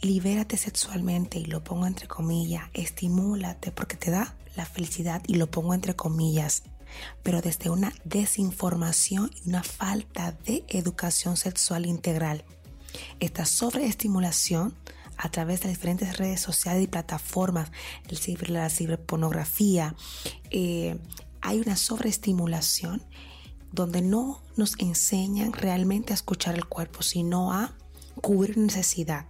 libérate 0.00 0.56
sexualmente, 0.56 1.38
y 1.38 1.46
lo 1.46 1.64
pongo 1.64 1.86
entre 1.86 2.06
comillas, 2.06 2.64
estimúlate 2.74 3.72
porque 3.72 3.96
te 3.96 4.10
da 4.10 4.36
la 4.56 4.66
felicidad, 4.66 5.22
y 5.26 5.34
lo 5.34 5.50
pongo 5.50 5.74
entre 5.74 5.96
comillas, 5.96 6.62
pero 7.22 7.40
desde 7.40 7.70
una 7.70 7.92
desinformación 8.04 9.30
y 9.44 9.48
una 9.48 9.62
falta 9.62 10.32
de 10.46 10.64
educación 10.68 11.36
sexual 11.36 11.86
integral. 11.86 12.44
Esta 13.20 13.46
sobreestimulación 13.46 14.74
a 15.16 15.30
través 15.30 15.60
de 15.60 15.68
las 15.68 15.78
diferentes 15.78 16.18
redes 16.18 16.40
sociales 16.40 16.84
y 16.84 16.86
plataformas, 16.86 17.70
el 18.08 18.52
la 18.52 18.68
ciberpornografía, 18.70 19.94
eh, 20.50 20.98
hay 21.40 21.60
una 21.60 21.76
sobreestimulación 21.76 23.02
donde 23.72 24.02
no 24.02 24.42
nos 24.56 24.78
enseñan 24.78 25.52
realmente 25.52 26.12
a 26.12 26.14
escuchar 26.14 26.54
el 26.54 26.66
cuerpo, 26.66 27.02
sino 27.02 27.52
a 27.52 27.74
cubrir 28.20 28.58
necesidad. 28.58 29.26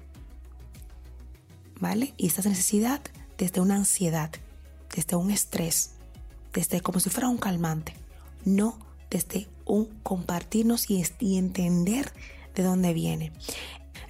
¿Vale? 1.81 2.15
Y 2.17 2.27
esta 2.27 2.49
necesidad 2.49 3.01
desde 3.39 3.61
una 3.61 3.77
ansiedad, 3.77 4.31
desde 4.95 5.17
un 5.17 5.31
estrés, 5.31 5.95
desde 6.53 6.81
como 6.81 7.01
si 7.01 7.11
fuera 7.11 7.29
un 7.29 7.39
calmante, 7.39 7.95
no 8.45 8.79
desde 9.11 9.49
un 9.65 9.87
compartirnos 10.03 10.91
y, 10.91 11.05
y 11.19 11.39
entender 11.39 12.13
de 12.55 12.63
dónde 12.63 12.93
viene. 12.93 13.33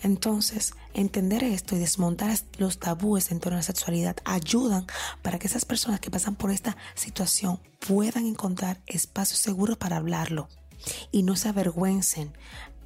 Entonces, 0.02 0.74
entender 0.94 1.44
esto 1.44 1.76
y 1.76 1.78
desmontar 1.78 2.36
los 2.58 2.78
tabúes 2.78 3.30
en 3.30 3.38
torno 3.38 3.56
a 3.56 3.60
la 3.60 3.64
sexualidad 3.64 4.16
ayudan 4.24 4.86
para 5.22 5.38
que 5.38 5.46
esas 5.46 5.64
personas 5.64 6.00
que 6.00 6.10
pasan 6.10 6.34
por 6.34 6.50
esta 6.50 6.76
situación 6.94 7.60
puedan 7.86 8.26
encontrar 8.26 8.80
espacios 8.86 9.38
seguros 9.38 9.76
para 9.76 9.96
hablarlo 9.96 10.48
y 11.12 11.22
no 11.22 11.36
se 11.36 11.48
avergüencen 11.48 12.32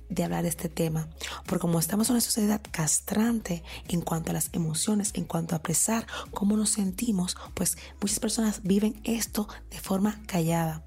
de 0.08 0.25
hablar 0.25 0.42
de 0.42 0.50
este 0.50 0.68
tema, 0.68 1.08
porque 1.46 1.62
como 1.62 1.78
estamos 1.78 2.08
en 2.08 2.14
una 2.14 2.20
sociedad 2.20 2.61
castrante 2.70 3.64
en 3.88 4.02
cuanto 4.02 4.30
a 4.30 4.35
las 4.35 4.50
emociones, 4.52 5.11
en 5.14 5.25
cuanto 5.25 5.54
a 5.54 5.58
expresar 5.58 6.06
cómo 6.30 6.56
nos 6.56 6.70
sentimos, 6.70 7.37
pues 7.54 7.76
muchas 8.00 8.20
personas 8.20 8.62
viven 8.62 9.00
esto 9.04 9.49
de 9.70 9.80
forma 9.80 10.20
callada, 10.26 10.85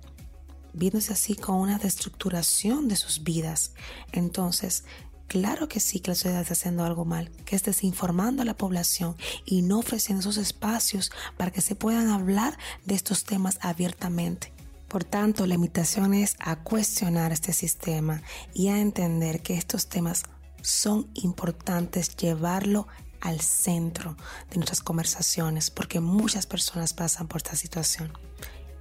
viéndose 0.73 1.11
así 1.11 1.35
con 1.35 1.55
una 1.55 1.79
destructuración 1.79 2.87
de 2.87 2.95
sus 2.95 3.23
vidas. 3.23 3.73
Entonces, 4.13 4.85
Claro 5.29 5.67
que 5.67 5.79
sí 5.79 5.99
que 5.99 6.09
la 6.09 6.15
sociedad 6.15 6.41
está 6.41 6.53
haciendo 6.53 6.83
algo 6.83 7.05
mal, 7.05 7.29
que 7.45 7.55
es 7.55 7.61
desinformando 7.61 8.41
a 8.41 8.45
la 8.45 8.57
población 8.57 9.15
y 9.45 9.61
no 9.61 9.77
ofreciendo 9.77 10.21
esos 10.21 10.37
espacios 10.37 11.11
para 11.37 11.51
que 11.51 11.61
se 11.61 11.75
puedan 11.75 12.09
hablar 12.09 12.57
de 12.85 12.95
estos 12.95 13.25
temas 13.25 13.59
abiertamente. 13.61 14.51
Por 14.87 15.03
tanto, 15.03 15.45
la 15.45 15.53
invitación 15.53 16.15
es 16.15 16.35
a 16.39 16.55
cuestionar 16.55 17.31
este 17.31 17.53
sistema 17.53 18.23
y 18.55 18.69
a 18.69 18.79
entender 18.79 19.43
que 19.43 19.55
estos 19.55 19.87
temas 19.87 20.23
son 20.63 21.07
importantes 21.13 22.17
llevarlo 22.17 22.87
al 23.21 23.39
centro 23.39 24.17
de 24.49 24.55
nuestras 24.55 24.81
conversaciones 24.81 25.69
porque 25.69 25.99
muchas 25.99 26.47
personas 26.47 26.93
pasan 26.93 27.27
por 27.27 27.37
esta 27.37 27.55
situación, 27.55 28.11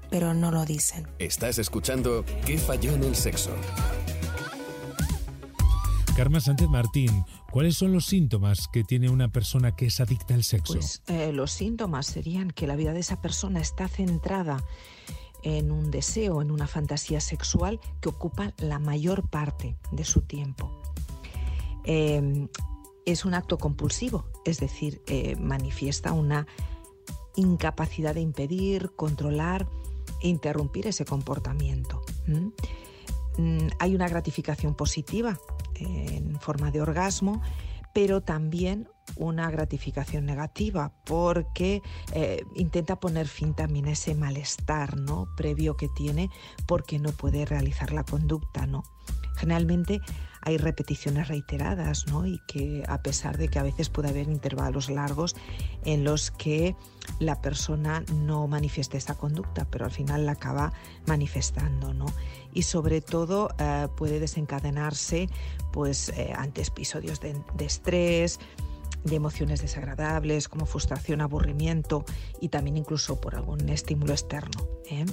pero 0.08 0.32
no 0.32 0.50
lo 0.50 0.64
dicen. 0.64 1.06
Estás 1.18 1.58
escuchando 1.58 2.24
¿Qué 2.46 2.56
falló 2.56 2.94
en 2.94 3.04
el 3.04 3.14
sexo? 3.14 3.50
Karma 6.18 6.40
Sánchez 6.40 6.68
Martín, 6.68 7.24
¿cuáles 7.48 7.76
son 7.76 7.92
los 7.92 8.06
síntomas 8.06 8.66
que 8.66 8.82
tiene 8.82 9.08
una 9.08 9.28
persona 9.28 9.76
que 9.76 9.86
es 9.86 10.00
adicta 10.00 10.34
al 10.34 10.42
sexo? 10.42 10.72
Pues 10.72 11.00
eh, 11.06 11.32
los 11.32 11.52
síntomas 11.52 12.08
serían 12.08 12.50
que 12.50 12.66
la 12.66 12.74
vida 12.74 12.92
de 12.92 12.98
esa 12.98 13.22
persona 13.22 13.60
está 13.60 13.86
centrada 13.86 14.56
en 15.44 15.70
un 15.70 15.92
deseo, 15.92 16.42
en 16.42 16.50
una 16.50 16.66
fantasía 16.66 17.20
sexual 17.20 17.78
que 18.00 18.08
ocupa 18.08 18.52
la 18.58 18.80
mayor 18.80 19.30
parte 19.30 19.76
de 19.92 20.02
su 20.02 20.22
tiempo. 20.22 20.82
Em, 21.84 22.48
es 23.06 23.24
un 23.24 23.34
acto 23.34 23.56
compulsivo, 23.56 24.26
es 24.44 24.58
decir, 24.58 25.00
eh, 25.06 25.36
manifiesta 25.36 26.10
una 26.10 26.48
incapacidad 27.36 28.16
de 28.16 28.22
impedir, 28.22 28.90
controlar 28.96 29.68
e 30.20 30.26
interrumpir 30.26 30.88
ese 30.88 31.04
comportamiento. 31.04 32.02
Mm, 33.36 33.68
hay 33.78 33.94
una 33.94 34.08
gratificación 34.08 34.74
positiva 34.74 35.38
en 35.80 36.38
forma 36.40 36.70
de 36.70 36.80
orgasmo, 36.80 37.42
pero 37.92 38.20
también 38.20 38.88
una 39.16 39.50
gratificación 39.50 40.26
negativa 40.26 40.92
porque 41.04 41.82
eh, 42.12 42.42
intenta 42.54 43.00
poner 43.00 43.26
fin 43.26 43.54
también 43.54 43.86
a 43.86 43.92
ese 43.92 44.14
malestar 44.14 44.98
¿no? 44.98 45.26
previo 45.36 45.76
que 45.76 45.88
tiene 45.96 46.30
porque 46.66 46.98
no 46.98 47.12
puede 47.12 47.44
realizar 47.46 47.92
la 47.92 48.04
conducta. 48.04 48.66
¿no? 48.66 48.82
Generalmente 49.36 50.00
hay 50.48 50.56
repeticiones 50.56 51.28
reiteradas 51.28 52.06
¿no? 52.06 52.26
y 52.26 52.40
que 52.46 52.82
a 52.88 53.02
pesar 53.02 53.36
de 53.36 53.48
que 53.48 53.58
a 53.58 53.62
veces 53.62 53.90
puede 53.90 54.08
haber 54.08 54.28
intervalos 54.28 54.88
largos 54.88 55.36
en 55.84 56.04
los 56.04 56.30
que 56.30 56.74
la 57.18 57.42
persona 57.42 58.02
no 58.14 58.48
manifieste 58.48 58.96
esta 58.96 59.14
conducta, 59.14 59.66
pero 59.70 59.84
al 59.84 59.90
final 59.90 60.24
la 60.24 60.32
acaba 60.32 60.72
manifestando. 61.06 61.92
¿no? 61.92 62.06
Y 62.54 62.62
sobre 62.62 63.02
todo 63.02 63.50
eh, 63.58 63.88
puede 63.94 64.20
desencadenarse 64.20 65.28
pues, 65.70 66.08
eh, 66.16 66.32
ante 66.34 66.62
episodios 66.62 67.20
de, 67.20 67.36
de 67.54 67.64
estrés, 67.66 68.40
de 69.04 69.16
emociones 69.16 69.60
desagradables 69.60 70.48
como 70.48 70.64
frustración, 70.64 71.20
aburrimiento 71.20 72.06
y 72.40 72.48
también 72.48 72.78
incluso 72.78 73.20
por 73.20 73.34
algún 73.34 73.68
estímulo 73.68 74.12
externo. 74.12 74.66
¿eh? 74.90 75.04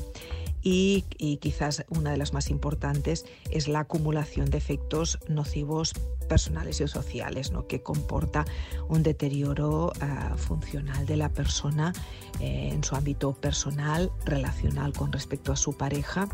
Y, 0.67 1.05
quizás 1.41 1.85
una 1.89 2.09
de 2.09 2.17
las 2.17 2.33
más 2.33 2.49
importantes 2.49 3.27
es 3.51 3.67
la 3.67 3.81
acumulación 3.81 4.49
de 4.49 4.57
efectos 4.57 5.19
nocivos 5.27 5.93
personales 6.27 6.81
y 6.81 6.87
sociales, 6.87 7.51
¿no? 7.51 7.67
que 7.67 7.83
comporta 7.83 8.45
un 8.89 9.03
deterioro 9.03 9.93
ah, 10.01 10.33
funcional 10.37 11.05
de 11.05 11.17
la 11.17 11.29
persona 11.29 11.93
eh, 12.39 12.71
en 12.73 12.83
su 12.83 12.95
ámbito 12.95 13.33
personal, 13.33 14.11
relacional 14.25 14.91
con 14.93 15.11
respecto 15.11 15.51
a 15.53 15.55
su 15.55 15.77
pareja 15.77 16.29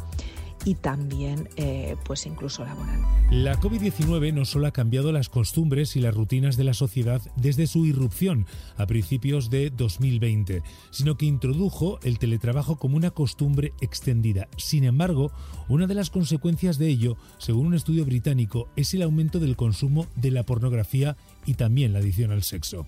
y 0.65 0.75
también 0.75 1.49
eh, 1.55 1.95
pues 2.05 2.25
incluso 2.25 2.63
laboral. 2.63 3.01
La 3.31 3.59
COVID-19 3.59 4.33
no 4.33 4.45
solo 4.45 4.67
ha 4.67 4.71
cambiado 4.71 5.11
las 5.11 5.29
costumbres 5.29 5.95
y 5.95 6.01
las 6.01 6.13
rutinas 6.13 6.57
de 6.57 6.63
la 6.63 6.73
sociedad 6.73 7.21
desde 7.35 7.67
su 7.67 7.85
irrupción 7.85 8.45
a 8.77 8.85
principios 8.85 9.49
de 9.49 9.69
2020, 9.69 10.61
sino 10.91 11.17
que 11.17 11.25
introdujo 11.25 11.99
el 12.03 12.19
teletrabajo 12.19 12.77
como 12.77 12.97
una 12.97 13.11
costumbre 13.11 13.73
extendida. 13.81 14.47
Sin 14.57 14.83
embargo, 14.83 15.31
una 15.67 15.87
de 15.87 15.95
las 15.95 16.09
consecuencias 16.09 16.77
de 16.77 16.87
ello, 16.87 17.17
según 17.37 17.67
un 17.67 17.73
estudio 17.73 18.05
británico, 18.05 18.69
es 18.75 18.93
el 18.93 19.01
aumento 19.01 19.39
del 19.39 19.55
consumo 19.55 20.07
de 20.15 20.31
la 20.31 20.43
pornografía 20.43 21.15
y 21.45 21.55
también 21.55 21.93
la 21.93 21.99
adicción 21.99 22.31
al 22.31 22.43
sexo. 22.43 22.87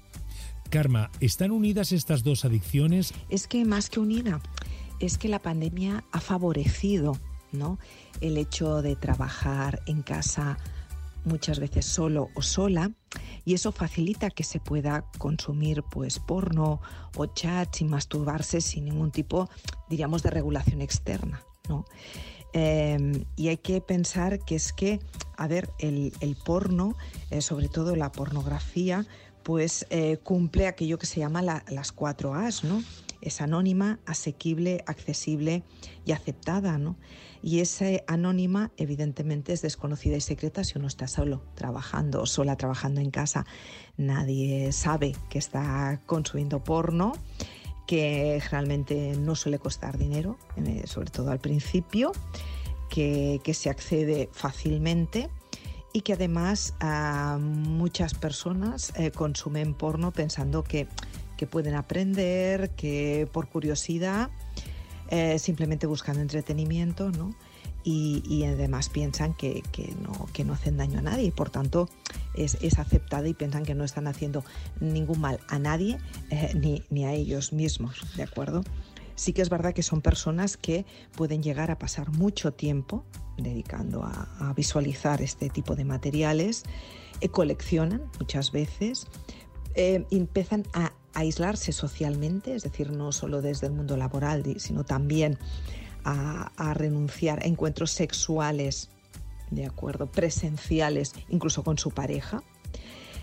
Karma, 0.69 1.11
¿están 1.19 1.51
unidas 1.51 1.91
estas 1.91 2.23
dos 2.23 2.45
adicciones? 2.45 3.13
Es 3.29 3.47
que 3.47 3.63
más 3.63 3.89
que 3.89 3.99
unida, 3.99 4.41
es 4.99 5.17
que 5.17 5.27
la 5.27 5.39
pandemia 5.39 6.03
ha 6.11 6.19
favorecido 6.19 7.17
el 8.21 8.37
hecho 8.37 8.81
de 8.81 8.95
trabajar 8.95 9.81
en 9.85 10.01
casa 10.01 10.57
muchas 11.25 11.59
veces 11.59 11.85
solo 11.85 12.29
o 12.35 12.41
sola 12.41 12.91
y 13.45 13.53
eso 13.53 13.71
facilita 13.71 14.29
que 14.29 14.43
se 14.43 14.59
pueda 14.59 15.05
consumir 15.17 15.83
pues 15.83 16.19
porno 16.19 16.81
o 17.15 17.25
chat 17.27 17.73
sin 17.75 17.89
masturbarse 17.89 18.61
sin 18.61 18.85
ningún 18.85 19.11
tipo 19.11 19.49
diríamos 19.89 20.23
de 20.23 20.31
regulación 20.31 20.81
externa 20.81 21.41
em, 22.53 23.25
y 23.35 23.47
hay 23.47 23.57
que 23.57 23.81
pensar 23.81 24.39
que 24.39 24.55
es 24.55 24.73
que 24.73 24.99
a 25.37 25.47
ver 25.47 25.69
el, 25.79 26.11
porno 26.43 26.95
eh, 27.29 27.41
sobre 27.41 27.69
todo 27.69 27.95
la 27.95 28.11
pornografía 28.11 29.05
pues 29.43 29.85
eh, 29.89 30.17
cumple 30.23 30.67
aquello 30.67 30.97
que 30.97 31.05
se 31.05 31.19
llama 31.19 31.41
las 31.41 31.91
cuatro 31.91 32.33
A's 32.33 32.63
no 32.63 32.83
es 33.23 33.41
anónima 33.41 33.99
asequible 34.05 34.83
accesible 34.87 35.63
y 36.05 36.11
aceptada 36.11 36.77
no 36.77 36.97
y 37.43 37.59
esa 37.59 37.85
anónima 38.07 38.71
evidentemente 38.77 39.51
es 39.51 39.61
desconocida 39.61 40.15
y 40.15 40.21
secreta 40.21 40.63
si 40.63 40.77
uno 40.77 40.87
está 40.87 41.09
solo 41.09 41.43
trabajando 41.55 42.21
o 42.21 42.25
sola 42.25 42.55
trabajando 42.55 43.01
en 43.01 43.11
casa. 43.11 43.45
Nadie 43.97 44.71
sabe 44.71 45.13
que 45.29 45.39
está 45.39 46.01
consumiendo 46.05 46.63
porno, 46.63 47.11
que 47.85 48.41
realmente 48.49 49.17
no 49.19 49.35
suele 49.35 49.59
costar 49.59 49.97
dinero, 49.97 50.37
sobre 50.85 51.11
todo 51.11 51.31
al 51.31 51.39
principio, 51.39 52.13
que, 52.89 53.41
se 53.53 53.69
accede 53.69 54.29
fácilmente 54.31 55.29
y 55.91 56.01
que 56.01 56.13
además 56.13 56.75
muchas 57.41 58.13
personas 58.13 58.93
eh, 58.95 59.11
consumen 59.11 59.73
porno 59.73 60.13
pensando 60.13 60.63
que, 60.63 60.87
que 61.37 61.47
pueden 61.47 61.75
aprender, 61.75 62.71
que 62.71 63.27
por 63.31 63.47
curiosidad 63.47 64.29
eh, 65.15 65.37
simplemente 65.37 65.85
buscando 65.85 66.21
entretenimiento, 66.21 67.11
¿no? 67.11 67.35
Y, 67.83 68.45
además 68.45 68.89
piensan 68.89 69.35
que, 69.35 69.61
no, 70.01 70.27
que 70.33 70.43
no 70.43 70.53
hacen 70.53 70.75
daño 70.77 70.97
a 70.99 71.01
nadie 71.03 71.25
y 71.25 71.31
por 71.31 71.51
tanto 71.51 71.87
es, 72.33 72.55
aceptada 72.79 73.27
y 73.27 73.35
piensan 73.35 73.63
que 73.63 73.75
no 73.75 73.83
están 73.83 74.07
haciendo 74.07 74.43
ningún 74.79 75.19
mal 75.19 75.39
a 75.49 75.59
nadie 75.59 75.99
eh, 76.31 76.81
ni, 76.89 77.05
a 77.05 77.13
ellos 77.13 77.53
mismos, 77.53 78.15
¿de 78.15 78.23
acuerdo? 78.23 78.63
Sí 79.13 79.33
que 79.33 79.43
es 79.43 79.49
verdad 79.49 79.73
que 79.73 79.83
son 79.83 80.01
personas 80.01 80.57
que 80.57 80.85
pueden 81.15 81.43
llegar 81.43 81.69
a 81.69 81.77
pasar 81.77 82.09
mucho 82.09 82.53
tiempo 82.53 83.03
dedicando 83.37 84.03
a, 84.03 84.53
visualizar 84.55 85.21
este 85.21 85.49
tipo 85.49 85.75
de 85.75 85.85
materiales, 85.85 86.63
eh, 87.21 87.29
coleccionan 87.29 88.01
muchas 88.17 88.51
veces, 88.51 89.07
empiezan 89.75 90.63
a 90.73 90.93
aislarse 91.13 91.71
socialmente, 91.71 92.55
es 92.55 92.63
decir, 92.63 92.91
no 92.91 93.11
solo 93.11 93.41
desde 93.41 93.67
el 93.67 93.73
mundo 93.73 93.97
laboral, 93.97 94.43
sino 94.57 94.83
también 94.83 95.37
a, 96.03 96.73
renunciar 96.73 97.43
a 97.43 97.47
encuentros 97.47 97.91
sexuales, 97.91 98.89
de 99.51 99.65
acuerdo, 99.65 100.07
presenciales, 100.07 101.13
incluso 101.29 101.63
con 101.63 101.77
su 101.77 101.91
pareja. 101.91 102.43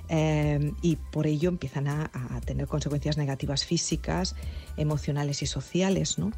Eh, 0.08 0.72
y 0.82 0.96
por 0.96 1.26
ello 1.26 1.48
empiezan 1.48 1.86
a, 1.86 2.10
tener 2.44 2.66
consecuencias 2.66 3.16
negativas 3.16 3.64
físicas, 3.64 4.34
emocionales 4.76 5.42
y 5.42 5.46
sociales, 5.46 6.18
¿no? 6.18 6.32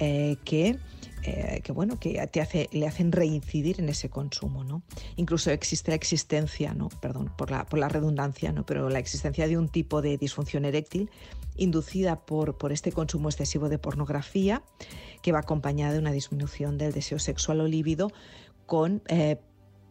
Eh, 0.00 0.36
que 0.44 0.78
eh, 1.22 1.60
que 1.62 1.72
bueno, 1.72 2.00
que 2.00 2.26
te 2.28 2.40
hace, 2.40 2.70
le 2.72 2.86
hacen 2.86 3.12
reincidir 3.12 3.78
en 3.78 3.90
ese 3.90 4.08
consumo, 4.08 4.64
¿no? 4.64 4.82
Incluso 5.16 5.50
existe 5.50 5.90
la 5.90 5.94
existencia, 5.94 6.72
¿no? 6.72 6.88
Perdón 6.88 7.30
por 7.36 7.50
la, 7.50 7.66
por 7.66 7.78
la 7.78 7.90
redundancia, 7.90 8.52
¿no? 8.52 8.64
Pero 8.64 8.88
la 8.88 8.98
existencia 8.98 9.46
de 9.46 9.58
un 9.58 9.68
tipo 9.68 10.00
de 10.00 10.16
disfunción 10.16 10.64
eréctil 10.64 11.10
inducida 11.56 12.24
por, 12.24 12.56
por 12.56 12.72
este 12.72 12.90
consumo 12.90 13.28
excesivo 13.28 13.68
de 13.68 13.78
pornografía, 13.78 14.62
que 15.22 15.32
va 15.32 15.40
acompañada 15.40 15.92
de 15.92 15.98
una 15.98 16.12
disminución 16.12 16.78
del 16.78 16.92
deseo 16.92 17.18
sexual 17.18 17.60
o 17.60 17.66
líbido 17.66 18.10
con 18.64 19.02
eh, 19.08 19.36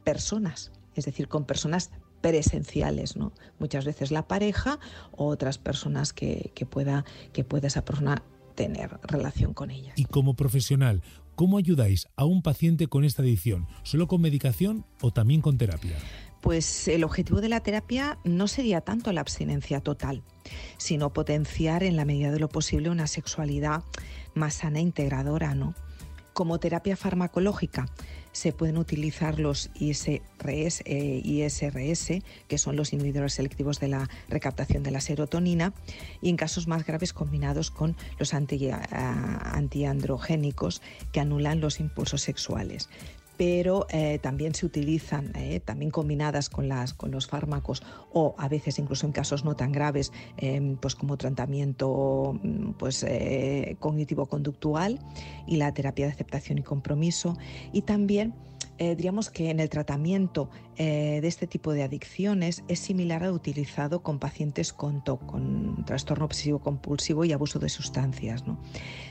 personas, 0.04 0.72
es 0.96 1.06
decir, 1.06 1.28
con 1.28 1.46
personas 1.46 1.92
presenciales, 2.22 3.16
¿no? 3.16 3.34
Muchas 3.60 3.86
veces 3.86 4.10
la 4.10 4.28
pareja 4.28 4.80
o 5.12 5.28
otras 5.28 5.60
personas 5.60 6.12
que, 6.12 6.52
pueda, 6.68 7.06
que 7.34 7.44
pueda 7.44 7.68
esa 7.68 7.86
persona 7.86 8.24
tener 8.60 9.00
relación 9.04 9.54
con 9.54 9.72
ella. 9.72 9.94
Y 9.96 10.04
como 10.04 10.34
profesional, 10.34 11.02
¿cómo 11.36 11.58
ayudáis 11.58 12.10
a 12.18 12.26
un 12.26 12.42
paciente 12.42 12.88
con 12.88 13.06
esta 13.06 13.22
adicción? 13.22 13.68
¿Solo 13.84 14.10
con 14.10 14.20
medicación 14.20 14.86
o 15.00 15.12
también 15.12 15.40
con 15.40 15.58
terapia? 15.58 15.96
Pues 16.42 16.90
el 16.90 17.06
objetivo 17.06 17.40
de 17.40 17.48
la 17.48 17.62
terapia 17.62 18.18
no 18.26 18.50
sería 18.50 18.82
tanto 18.82 19.14
la 19.14 19.22
abstinencia 19.22 19.80
total, 19.80 20.24
sino 20.78 21.14
potenciar 21.14 21.84
en 21.84 21.96
la 21.96 22.04
medida 22.04 22.32
de 22.32 22.40
lo 22.40 22.50
posible 22.50 22.90
una 22.90 23.08
sexualidad 23.08 23.82
más 24.34 24.56
sana 24.56 24.80
e 24.80 24.82
integradora, 24.82 25.56
¿no? 25.56 25.74
Como 26.34 26.60
terapia 26.60 26.98
farmacológica 26.98 27.86
se 28.32 28.54
pueden 28.54 28.78
utilizar 28.78 29.40
los 29.40 29.70
ISRS, 29.76 30.82
eh, 30.86 31.22
ISRS, 31.24 32.22
que 32.48 32.58
son 32.58 32.76
los 32.76 32.94
inhibidores 32.94 33.34
selectivos 33.34 33.80
de 33.80 33.88
la 33.88 34.10
recaptación 34.30 34.84
de 34.84 34.92
la 34.92 35.02
serotonina, 35.02 35.74
y 36.22 36.30
en 36.30 36.38
casos 36.38 36.68
más 36.68 36.86
graves 36.86 37.14
combinados 37.14 37.72
con 37.72 37.96
los 38.18 38.34
anti, 38.34 38.70
antiandrogénicos 38.72 40.82
que 41.12 41.20
anulan 41.20 41.62
los 41.62 41.80
impulsos 41.80 42.22
sexuales 42.22 42.90
pero 43.40 43.88
eh, 43.90 44.20
también 44.22 44.54
se 44.54 44.66
utilizan, 44.66 45.32
eh, 45.34 45.62
también 45.62 45.92
combinadas 45.92 46.50
con, 46.50 46.68
las, 46.68 46.94
con 46.94 47.10
los 47.10 47.26
fármacos 47.28 47.82
o 48.12 48.36
a 48.38 48.50
veces 48.50 48.78
incluso 48.80 49.06
en 49.06 49.14
casos 49.14 49.46
no 49.46 49.56
tan 49.56 49.72
graves, 49.72 50.12
em, 50.36 50.76
pues 50.76 50.94
como 50.94 51.16
tratamiento 51.16 52.38
mm, 52.44 52.72
pues, 52.72 53.02
eh, 53.08 53.78
cognitivo-conductual 53.80 55.00
y 55.48 55.56
la 55.56 55.74
terapia 55.74 56.08
de 56.08 56.12
aceptación 56.12 56.58
y 56.58 56.64
compromiso. 56.64 57.38
Y 57.72 57.84
también 57.84 58.34
eh, 58.78 58.96
diríamos 58.96 59.30
que 59.30 59.50
en 59.50 59.60
el 59.60 59.70
tratamiento 59.70 60.50
eh, 60.78 61.20
de 61.22 61.28
este 61.28 61.48
tipo 61.48 61.74
de 61.74 61.84
adicciones 61.84 62.64
es 62.70 62.80
similar 62.80 63.24
al 63.24 63.32
utilizado 63.32 64.02
con 64.02 64.20
pacientes 64.20 64.72
con 64.72 65.04
TOC, 65.04 65.26
con 65.26 65.84
trastorno 65.86 66.24
obsesivo 66.24 66.60
compulsivo 66.60 67.26
y 67.26 67.34
abuso 67.34 67.60
de 67.60 67.68
sustancias. 67.68 68.46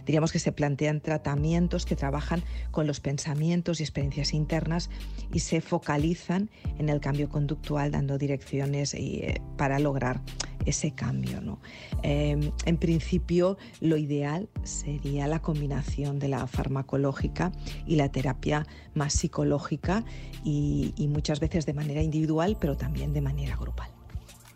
Diríamos 0.07 0.33
que 0.33 0.39
se 0.39 0.53
plantean 0.53 1.03
tratamientos 1.03 1.85
que 1.85 1.97
trabajan 1.97 2.43
con 2.71 2.87
los 2.87 3.01
pensamientos 3.01 3.81
y 3.81 3.83
experiencias 3.83 4.33
internas 4.33 4.89
y 5.35 5.41
se 5.41 5.61
focalizan 5.61 6.49
en 6.79 6.89
el 6.89 7.01
cambio 7.01 7.29
conductual 7.29 7.91
dando 7.91 8.17
direcciones 8.17 8.95
eh, 8.95 9.43
para 9.59 9.79
lograr 9.79 10.23
ese 10.69 10.93
cambio. 10.93 11.41
¿no? 11.41 11.61
Em, 12.03 12.51
en 12.65 12.77
principio, 12.77 13.59
lo 13.81 13.97
ideal 13.97 14.49
sería 14.63 15.27
la 15.27 15.41
combinación 15.41 16.19
de 16.19 16.29
la 16.29 16.47
farmacológica 16.47 17.53
y 17.87 17.97
la 17.97 18.11
terapia 18.11 18.67
más 18.95 19.13
psicológica 19.15 20.05
y, 20.45 20.93
y 20.97 21.09
muchas 21.09 21.41
veces 21.41 21.67
de 21.67 21.75
manera 21.75 22.03
individual, 22.03 22.57
pero 22.61 22.77
también 22.77 23.13
de 23.13 23.21
manera 23.21 23.57
grupal. 23.57 23.91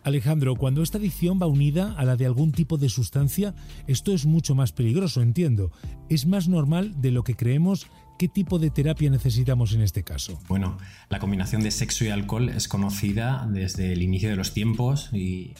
Alejandro, 0.03 0.55
cuando 0.55 0.83
esta 0.83 0.97
adicción 0.97 1.39
va 1.41 1.47
unida 1.47 1.93
a 1.97 2.03
la 2.03 2.17
de 2.17 2.25
algún 2.25 2.51
tipo 2.51 2.77
de 2.77 2.89
sustancia, 2.89 3.55
esto 3.87 4.13
es 4.13 4.25
mucho 4.25 4.53
más 4.53 4.73
peligroso, 4.73 5.21
entiendo. 5.21 5.71
¿Es 6.09 6.25
más 6.25 6.49
normal 6.49 7.01
de 7.01 7.11
lo 7.11 7.23
que 7.23 7.35
creemos? 7.35 7.87
¿Qué 8.19 8.27
tipo 8.27 8.59
de 8.59 8.69
terapia 8.69 9.09
necesitamos 9.09 9.73
en 9.73 9.81
este 9.81 10.03
caso? 10.03 10.39
Bueno, 10.47 10.77
la 11.09 11.19
combinación 11.19 11.63
de 11.63 11.71
sexo 11.71 12.03
y 12.03 12.09
alcohol 12.09 12.49
es 12.49 12.67
conocida 12.67 13.47
desde 13.49 13.93
el 13.93 14.03
inicio 14.03 14.29
de 14.29 14.35
los 14.35 14.53
tiempos 14.53 15.09
y 15.13 15.53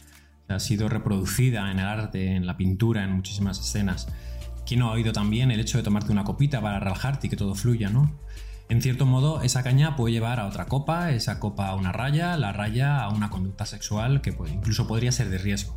ha 0.47 0.59
sido 0.59 0.89
reproducida 0.89 1.71
en 1.71 1.79
el 1.79 1.85
arte, 1.85 2.35
en 2.35 2.45
la 2.45 2.57
pintura, 2.57 3.03
en 3.03 3.11
muchísimas 3.11 3.59
escenas. 3.59 4.07
¿Quién 4.65 4.79
no 4.79 4.89
ha 4.89 4.93
oído 4.93 5.11
también 5.11 5.51
el 5.51 5.59
hecho 5.59 5.77
de 5.77 5.83
tomarte 5.83 6.11
una 6.11 6.23
copita 6.23 6.61
para 6.61 6.79
relajarte 6.79 7.27
y 7.27 7.29
que 7.29 7.35
todo 7.35 7.55
fluya, 7.55 7.89
no? 7.89 8.11
En 8.69 8.81
cierto 8.81 9.05
modo, 9.05 9.41
esa 9.41 9.61
caña 9.61 9.95
puede 9.95 10.13
llevar 10.13 10.39
a 10.39 10.47
otra 10.47 10.65
copa, 10.65 11.11
esa 11.11 11.39
copa 11.39 11.67
a 11.67 11.75
una 11.75 11.91
raya, 11.91 12.37
la 12.37 12.53
raya 12.53 13.03
a 13.03 13.09
una 13.09 13.29
conducta 13.29 13.65
sexual 13.65 14.21
que 14.21 14.35
incluso 14.51 14.87
podría 14.87 15.11
ser 15.11 15.29
de 15.29 15.37
riesgo. 15.37 15.75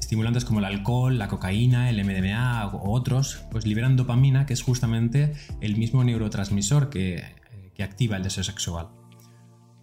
Estimulantes 0.00 0.44
como 0.44 0.58
el 0.58 0.64
alcohol, 0.64 1.18
la 1.18 1.28
cocaína, 1.28 1.90
el 1.90 2.02
MDMA 2.02 2.66
o 2.66 2.92
otros, 2.92 3.44
pues 3.50 3.66
liberan 3.66 3.96
dopamina, 3.96 4.46
que 4.46 4.54
es 4.54 4.62
justamente 4.62 5.32
el 5.60 5.76
mismo 5.76 6.02
neurotransmisor 6.02 6.90
que, 6.90 7.22
que 7.74 7.82
activa 7.82 8.16
el 8.16 8.22
deseo 8.22 8.44
sexual. 8.44 8.88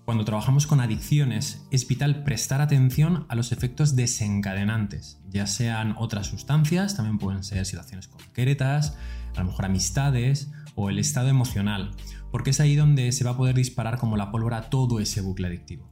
Cuando 0.05 0.25
trabajamos 0.25 0.65
con 0.65 0.81
adicciones 0.81 1.65
es 1.69 1.87
vital 1.87 2.23
prestar 2.23 2.59
atención 2.59 3.25
a 3.29 3.35
los 3.35 3.51
efectos 3.51 3.95
desencadenantes, 3.95 5.19
ya 5.29 5.45
sean 5.45 5.95
otras 5.97 6.27
sustancias, 6.27 6.95
también 6.95 7.19
pueden 7.19 7.43
ser 7.43 7.65
situaciones 7.65 8.07
concretas, 8.07 8.97
a 9.35 9.41
lo 9.41 9.47
mejor 9.47 9.65
amistades 9.65 10.51
o 10.75 10.89
el 10.89 10.97
estado 10.97 11.29
emocional, 11.29 11.91
porque 12.31 12.49
es 12.49 12.59
ahí 12.59 12.75
donde 12.75 13.11
se 13.11 13.23
va 13.23 13.31
a 13.31 13.37
poder 13.37 13.55
disparar 13.55 13.99
como 13.99 14.17
la 14.17 14.31
pólvora 14.31 14.69
todo 14.69 14.99
ese 14.99 15.21
bucle 15.21 15.47
adictivo. 15.47 15.87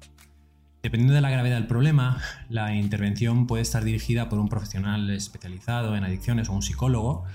Dependiendo 0.82 1.14
de 1.14 1.22
la 1.22 1.30
gravedad 1.30 1.56
del 1.58 1.68
problema, 1.68 2.18
la 2.50 2.74
intervención 2.74 3.46
puede 3.46 3.62
estar 3.62 3.84
dirigida 3.84 4.28
por 4.28 4.40
un 4.40 4.50
profesional 4.50 5.10
especializado 5.12 5.96
en 5.96 6.04
adicciones 6.04 6.50
o 6.50 6.54
un 6.54 6.64
psicólogo, 6.64 7.26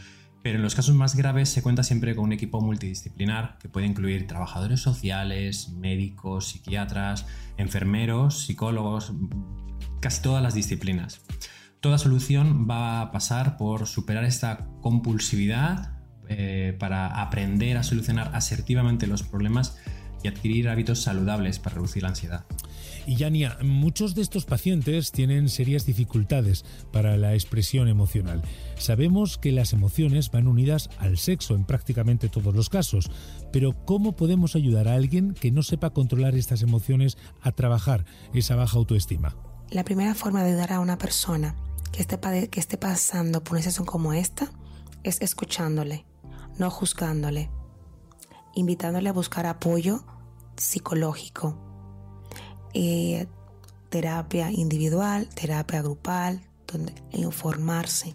pero 0.45 0.59
en 0.59 0.63
los 0.63 0.75
casos 0.75 0.95
más 0.95 1.17
graves 1.17 1.49
se 1.49 1.63
cuenta 1.63 1.83
siempre 1.83 2.15
con 2.15 2.27
un 2.27 2.35
equipo 2.35 2.61
multidisciplinar 2.61 3.57
que 3.61 3.71
puede 3.71 3.87
incluir 3.87 4.27
trabajadores 4.27 4.79
sociales, 4.79 5.71
médicos, 5.71 6.49
psiquiatras, 6.51 7.25
enfermeros, 7.57 8.45
psicólogos, 8.45 9.15
casi 10.01 10.21
todas 10.21 10.43
las 10.43 10.53
disciplinas. 10.53 11.23
Toda 11.81 11.97
solución 11.97 12.69
va 12.71 13.01
a 13.01 13.11
pasar 13.11 13.57
por 13.57 13.87
superar 13.87 14.25
esta 14.25 14.69
compulsividad 14.83 15.95
eh, 16.29 16.77
para 16.79 17.23
aprender 17.23 17.79
a 17.79 17.83
solucionar 17.83 18.31
asertivamente 18.35 19.07
los 19.07 19.23
problemas 19.23 19.79
y 20.23 20.29
adquirir 20.29 20.69
hábitos 20.69 21.01
saludables 21.01 21.59
para 21.59 21.77
reducir 21.77 22.03
la 22.03 22.11
ansiedad. 22.11 22.45
Y 23.07 23.17
Yania, 23.17 23.59
muchos 23.63 24.15
de 24.15 24.23
estos 24.23 24.47
pacientes 24.47 25.13
tienen 25.13 25.51
serias 25.51 25.85
dificultades 25.85 26.65
para 26.91 27.17
la 27.19 27.35
expresión 27.35 27.89
emocional. 27.89 28.43
Sabemos 28.79 29.37
que 29.37 29.53
las 29.53 29.75
emociones 29.75 30.31
van 30.31 30.49
unidas 30.49 30.89
al 30.99 31.19
sexo 31.19 31.55
en 31.55 31.65
prácticamente 31.65 32.31
todos 32.31 32.55
los 32.55 32.71
casos, 32.71 33.11
pero 33.53 33.85
¿cómo 33.85 34.17
podemos 34.17 34.57
ayudar 34.57 34.89
a 34.89 34.95
alguien 34.95 35.35
que 35.35 35.51
no 35.51 35.63
sepa 35.63 35.91
controlar 35.91 36.35
estas 36.35 36.63
emociones 36.63 37.19
a 37.43 37.53
trabajar 37.53 38.07
esa 38.33 38.57
baja 38.57 38.79
autoestima? 38.79 39.37
La 39.71 39.85
primera 39.85 40.15
forma 40.15 40.43
de 40.43 40.51
ayudar 40.51 40.73
a 40.73 40.81
una 40.81 40.97
persona 40.97 41.55
que 41.93 42.01
esté, 42.01 42.19
que 42.49 42.61
esté 42.61 42.79
pasando 42.79 43.45
por 43.45 43.53
una 43.53 43.61
situación 43.61 43.87
como 43.87 44.15
esta 44.15 44.51
es 45.03 45.21
escuchándole, 45.21 46.07
no 46.59 46.71
juzgándole, 46.71 47.51
invitándole 48.55 49.11
a 49.11 49.13
buscar 49.13 49.47
apoyo 49.47 50.05
psicológico, 50.57 51.74
eh, 52.75 53.27
terapia 53.89 54.51
individual, 54.51 55.29
terapia 55.29 55.81
grupal, 55.83 56.41
donde 56.67 56.93
informarse, 57.13 58.15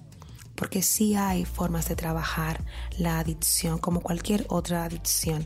porque 0.55 0.81
sí 0.81 1.15
hay 1.15 1.45
formas 1.45 1.87
de 1.87 1.95
trabajar 1.95 2.65
la 2.97 3.19
adicción 3.19 3.77
como 3.77 4.01
cualquier 4.01 4.45
otra 4.49 4.83
adicción. 4.83 5.45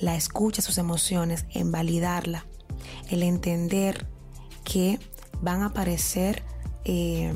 La 0.00 0.16
escucha, 0.16 0.62
sus 0.62 0.78
emociones, 0.78 1.46
en 1.50 1.70
validarla, 1.70 2.46
el 3.08 3.22
entender 3.22 4.06
que 4.64 4.98
van 5.42 5.62
a 5.62 5.66
aparecer 5.66 6.42
eh, 6.84 7.32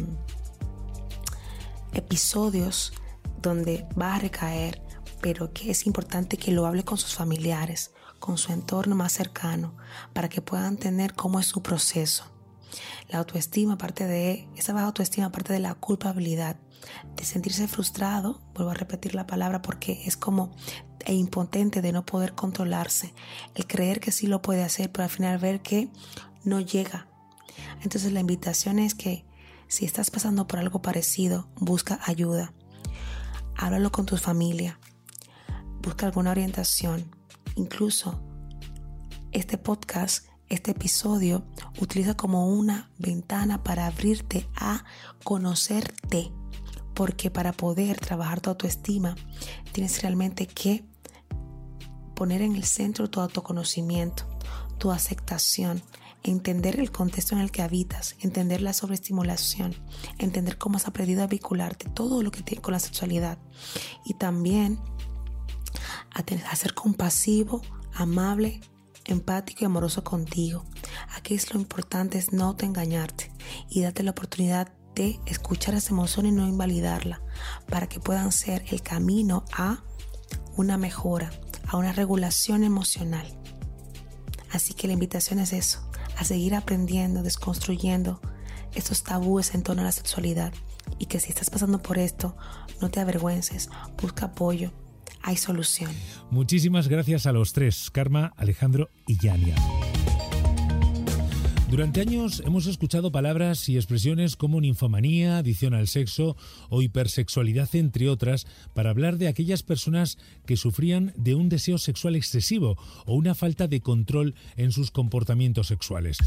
episodios 1.92 2.92
donde 3.40 3.86
va 4.00 4.16
a 4.16 4.18
recaer, 4.18 4.82
pero 5.20 5.52
que 5.52 5.70
es 5.70 5.86
importante 5.86 6.36
que 6.36 6.50
lo 6.50 6.66
hable 6.66 6.84
con 6.84 6.98
sus 6.98 7.14
familiares, 7.14 7.92
con 8.24 8.38
su 8.38 8.54
entorno 8.54 8.94
más 8.94 9.12
cercano 9.12 9.76
para 10.14 10.30
que 10.30 10.40
puedan 10.40 10.64
entender 10.64 11.12
cómo 11.12 11.40
es 11.40 11.44
su 11.44 11.62
proceso. 11.62 12.24
La 13.10 13.18
autoestima, 13.18 13.76
parte 13.76 14.06
de 14.06 14.48
esa 14.56 14.72
baja 14.72 14.86
autoestima, 14.86 15.30
parte 15.30 15.52
de 15.52 15.58
la 15.58 15.74
culpabilidad, 15.74 16.56
de 17.16 17.24
sentirse 17.26 17.68
frustrado, 17.68 18.40
vuelvo 18.54 18.70
a 18.70 18.74
repetir 18.74 19.14
la 19.14 19.26
palabra 19.26 19.60
porque 19.60 20.04
es 20.06 20.16
como 20.16 20.56
e 21.04 21.12
impotente 21.12 21.82
de 21.82 21.92
no 21.92 22.06
poder 22.06 22.34
controlarse, 22.34 23.12
el 23.54 23.66
creer 23.66 24.00
que 24.00 24.10
sí 24.10 24.26
lo 24.26 24.40
puede 24.40 24.62
hacer, 24.62 24.90
pero 24.90 25.04
al 25.04 25.10
final 25.10 25.36
ver 25.36 25.60
que 25.60 25.90
no 26.44 26.60
llega. 26.60 27.06
Entonces 27.82 28.10
la 28.10 28.20
invitación 28.20 28.78
es 28.78 28.94
que 28.94 29.26
si 29.68 29.84
estás 29.84 30.10
pasando 30.10 30.46
por 30.46 30.60
algo 30.60 30.80
parecido, 30.80 31.50
busca 31.56 32.00
ayuda. 32.06 32.54
Háblalo 33.54 33.92
con 33.92 34.06
tu 34.06 34.16
familia. 34.16 34.78
Busca 35.82 36.06
alguna 36.06 36.30
orientación. 36.30 37.13
Incluso 37.56 38.20
este 39.32 39.58
podcast, 39.58 40.26
este 40.48 40.72
episodio, 40.72 41.44
utiliza 41.80 42.14
como 42.14 42.48
una 42.48 42.90
ventana 42.98 43.62
para 43.62 43.86
abrirte 43.86 44.48
a 44.56 44.84
conocerte. 45.22 46.32
Porque 46.94 47.30
para 47.30 47.52
poder 47.52 47.98
trabajar 47.98 48.40
tu 48.40 48.50
autoestima, 48.50 49.16
tienes 49.72 50.00
realmente 50.02 50.46
que 50.46 50.84
poner 52.14 52.42
en 52.42 52.54
el 52.54 52.64
centro 52.64 53.10
tu 53.10 53.20
autoconocimiento, 53.20 54.24
tu 54.78 54.92
aceptación, 54.92 55.82
entender 56.22 56.80
el 56.80 56.90
contexto 56.90 57.34
en 57.34 57.42
el 57.42 57.50
que 57.50 57.62
habitas, 57.62 58.16
entender 58.20 58.62
la 58.62 58.72
sobreestimulación, 58.72 59.74
entender 60.18 60.56
cómo 60.56 60.76
has 60.76 60.88
aprendido 60.88 61.22
a 61.22 61.26
vincularte, 61.26 61.88
todo 61.90 62.22
lo 62.22 62.30
que 62.30 62.42
tiene 62.42 62.62
con 62.62 62.72
la 62.72 62.80
sexualidad. 62.80 63.38
Y 64.04 64.14
también 64.14 64.78
a, 66.14 66.56
ser 66.56 66.74
compasivo, 66.74 67.60
amable, 67.92 68.60
empático 69.04 69.60
y 69.62 69.64
amoroso 69.66 70.04
contigo. 70.04 70.64
Aquí 71.16 71.34
es 71.34 71.52
lo 71.52 71.60
importante 71.60 72.18
es 72.18 72.32
no 72.32 72.56
te 72.56 72.66
engañarte 72.66 73.32
y 73.68 73.82
date 73.82 74.02
la 74.02 74.12
oportunidad 74.12 74.72
de 74.94 75.18
escuchar 75.26 75.74
esa 75.74 75.90
emoción 75.90 76.26
y 76.26 76.30
no 76.30 76.46
invalidarla 76.46 77.20
para 77.68 77.88
que 77.88 78.00
puedan 78.00 78.30
ser 78.32 78.64
el 78.70 78.82
camino 78.82 79.44
a 79.52 79.82
una 80.56 80.78
mejora, 80.78 81.30
a 81.66 81.76
una 81.76 81.92
regulación 81.92 82.62
emocional. 82.62 83.26
Así 84.52 84.72
que 84.72 84.86
la 84.86 84.92
invitación 84.92 85.40
es 85.40 85.52
eso, 85.52 85.80
a 86.16 86.24
seguir 86.24 86.54
aprendiendo, 86.54 87.24
desconstruyendo 87.24 88.20
estos 88.72 89.02
tabúes 89.02 89.54
en 89.54 89.64
torno 89.64 89.82
a 89.82 89.86
la 89.86 89.92
sexualidad 89.92 90.52
y 90.98 91.06
que 91.06 91.18
si 91.18 91.30
estás 91.30 91.50
pasando 91.50 91.82
por 91.82 91.98
esto, 91.98 92.36
no 92.80 92.88
te 92.88 93.00
avergüences, 93.00 93.68
busca 94.00 94.26
apoyo, 94.26 94.72
hay 95.24 95.36
solución. 95.36 95.90
Muchísimas 96.30 96.88
gracias 96.88 97.26
a 97.26 97.32
los 97.32 97.52
tres, 97.52 97.90
Karma, 97.90 98.32
Alejandro 98.36 98.90
y 99.06 99.18
Yania. 99.18 99.56
Durante 101.74 102.00
años 102.00 102.40
hemos 102.46 102.68
escuchado 102.68 103.10
palabras 103.10 103.68
y 103.68 103.74
expresiones 103.74 104.36
como 104.36 104.60
ninfomanía, 104.60 105.38
adicción 105.38 105.74
al 105.74 105.88
sexo 105.88 106.36
o 106.68 106.82
hipersexualidad, 106.82 107.68
entre 107.74 108.08
otras, 108.08 108.46
para 108.74 108.90
hablar 108.90 109.18
de 109.18 109.26
aquellas 109.26 109.64
personas 109.64 110.16
que 110.46 110.56
sufrían 110.56 111.12
de 111.16 111.34
un 111.34 111.48
deseo 111.48 111.78
sexual 111.78 112.14
excesivo 112.14 112.78
o 113.06 113.16
una 113.16 113.34
falta 113.34 113.66
de 113.66 113.80
control 113.80 114.36
en 114.56 114.70
sus 114.70 114.92
comportamientos 114.92 115.66
sexuales. 115.66 116.18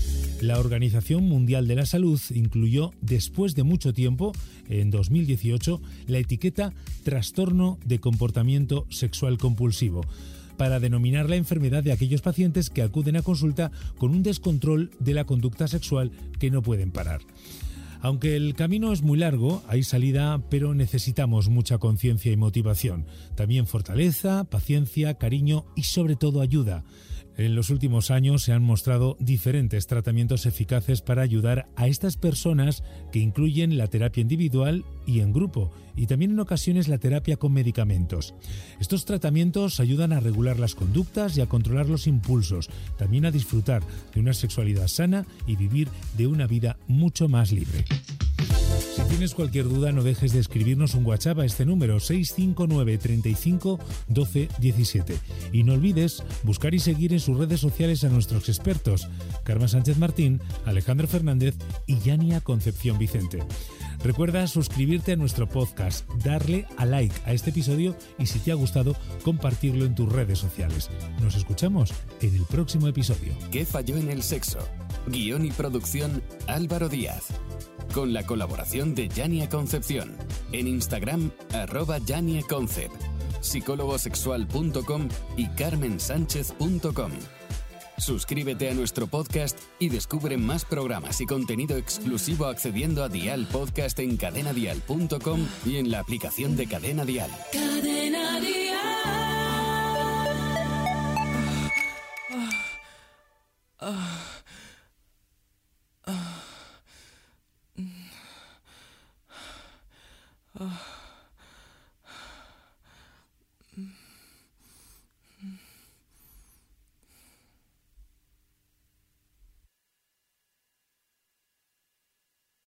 La 0.41 0.59
Organización 0.59 1.23
Mundial 1.23 1.65
de 1.65 1.75
la 1.75 1.85
Salud 1.85 2.19
incluyó, 2.35 2.91
después 2.99 3.55
de 3.55 3.63
mucho 3.63 3.93
tiempo, 3.93 4.33
en 4.67 4.91
2018, 4.91 5.81
la 6.07 6.17
etiqueta 6.17 6.73
trastorno 7.03 7.79
de 7.85 7.99
comportamiento 7.99 8.85
sexual 8.89 9.37
compulsivo 9.37 10.01
para 10.57 10.79
denominar 10.79 11.29
la 11.29 11.35
enfermedad 11.35 11.83
de 11.83 11.91
aquellos 11.91 12.21
pacientes 12.21 12.69
que 12.69 12.81
acuden 12.81 13.15
a 13.15 13.21
consulta 13.21 13.71
con 13.97 14.11
un 14.11 14.23
descontrol 14.23 14.91
de 14.99 15.13
la 15.13 15.25
conducta 15.25 15.67
sexual 15.67 16.11
que 16.39 16.51
no 16.51 16.61
pueden 16.61 16.91
parar. 16.91 17.21
Aunque 18.01 18.35
el 18.35 18.53
camino 18.53 18.93
es 18.93 19.01
muy 19.01 19.17
largo, 19.17 19.63
hay 19.67 19.83
salida, 19.83 20.41
pero 20.49 20.73
necesitamos 20.73 21.49
mucha 21.49 21.77
conciencia 21.77 22.31
y 22.31 22.37
motivación. 22.37 23.05
También 23.35 23.65
fortaleza, 23.65 24.43
paciencia, 24.43 25.15
cariño 25.15 25.65
y 25.75 25.83
sobre 25.83 26.15
todo 26.15 26.41
ayuda. 26.41 26.83
En 27.37 27.53
los 27.53 27.69
últimos 27.69 28.09
años 28.09 28.41
se 28.41 28.51
han 28.51 28.63
mostrado 28.63 29.15
diferentes 29.19 29.85
tratamientos 29.85 30.47
eficaces 30.47 31.01
para 31.03 31.21
ayudar 31.21 31.69
a 31.75 31.87
estas 31.87 32.17
personas 32.17 32.83
que 33.11 33.19
incluyen 33.19 33.77
la 33.77 33.85
terapia 33.85 34.21
individual 34.21 34.83
y 35.05 35.19
en 35.19 35.33
grupo 35.33 35.71
y 35.95 36.07
también 36.07 36.31
en 36.31 36.39
ocasiones 36.39 36.87
la 36.87 36.97
terapia 36.97 37.37
con 37.37 37.53
medicamentos. 37.53 38.33
Estos 38.79 39.05
tratamientos 39.05 39.79
ayudan 39.79 40.13
a 40.13 40.19
regular 40.19 40.57
las 40.57 40.73
conductas 40.73 41.37
y 41.37 41.41
a 41.41 41.47
controlar 41.47 41.87
los 41.87 42.07
impulsos, 42.07 42.69
también 42.97 43.25
a 43.25 43.31
disfrutar 43.31 43.83
de 44.15 44.19
una 44.19 44.33
sexualidad 44.33 44.87
sana 44.87 45.25
y 45.45 45.55
vivir 45.55 45.89
de 46.17 46.25
una 46.25 46.47
vida 46.47 46.77
mucho 46.87 47.29
más 47.29 47.51
libre. 47.51 47.85
Si 48.97 49.03
tienes 49.03 49.35
cualquier 49.35 49.65
duda, 49.69 49.91
no 49.91 50.01
dejes 50.01 50.33
de 50.33 50.39
escribirnos 50.39 50.95
un 50.95 51.05
WhatsApp 51.05 51.37
a 51.37 51.45
este 51.45 51.67
número 51.67 51.99
659 51.99 52.97
35 52.97 53.79
12 54.07 54.49
17. 54.57 55.19
Y 55.51 55.63
no 55.63 55.73
olvides 55.73 56.23
buscar 56.41 56.73
y 56.73 56.79
seguir 56.79 57.13
en 57.13 57.19
sus 57.19 57.37
redes 57.37 57.59
sociales 57.59 58.03
a 58.03 58.09
nuestros 58.09 58.49
expertos, 58.49 59.07
Carmen 59.43 59.69
Sánchez 59.69 59.99
Martín, 59.99 60.41
Alejandro 60.65 61.07
Fernández 61.07 61.53
y 61.85 61.99
Yania 61.99 62.41
Concepción 62.41 62.97
Vicente. 62.97 63.43
Recuerda 64.03 64.47
suscribirte 64.47 65.11
a 65.11 65.15
nuestro 65.15 65.47
podcast, 65.47 66.09
darle 66.23 66.65
a 66.77 66.87
like 66.87 67.13
a 67.25 67.33
este 67.33 67.51
episodio 67.51 67.95
y 68.17 68.25
si 68.25 68.39
te 68.39 68.51
ha 68.51 68.55
gustado, 68.55 68.95
compartirlo 69.23 69.85
en 69.85 69.93
tus 69.93 70.11
redes 70.11 70.39
sociales. 70.39 70.89
Nos 71.21 71.35
escuchamos 71.35 71.93
en 72.21 72.35
el 72.35 72.45
próximo 72.45 72.87
episodio. 72.87 73.33
¿Qué 73.51 73.63
falló 73.63 73.95
en 73.95 74.09
el 74.09 74.23
sexo? 74.23 74.57
Guión 75.05 75.45
y 75.45 75.51
producción 75.51 76.23
Álvaro 76.47 76.89
Díaz. 76.89 77.25
Con 77.93 78.13
la 78.13 78.25
colaboración 78.25 78.95
de 78.95 79.09
Yania 79.09 79.49
Concepción. 79.49 80.15
En 80.51 80.67
Instagram, 80.67 81.31
arroba 81.53 81.97
Yania 81.99 82.41
Concep, 82.47 82.91
psicólogosexual.com 83.41 85.09
y 85.35 85.47
carmensánchez.com. 85.49 87.11
Suscríbete 87.97 88.69
a 88.69 88.73
nuestro 88.75 89.07
podcast 89.07 89.57
y 89.79 89.89
descubre 89.89 90.37
más 90.37 90.65
programas 90.65 91.19
y 91.19 91.25
contenido 91.25 91.77
exclusivo 91.77 92.45
accediendo 92.45 93.03
a 93.03 93.09
Dial 93.09 93.47
Podcast 93.51 93.97
en 93.99 94.17
cadenadial.com 94.17 95.47
y 95.65 95.77
en 95.77 95.89
la 95.89 95.99
aplicación 95.99 96.55
de 96.55 96.67
Cadena 96.67 97.05
Dial. 97.05 97.31
Cadena 97.51 98.39
Dial. 98.39 98.56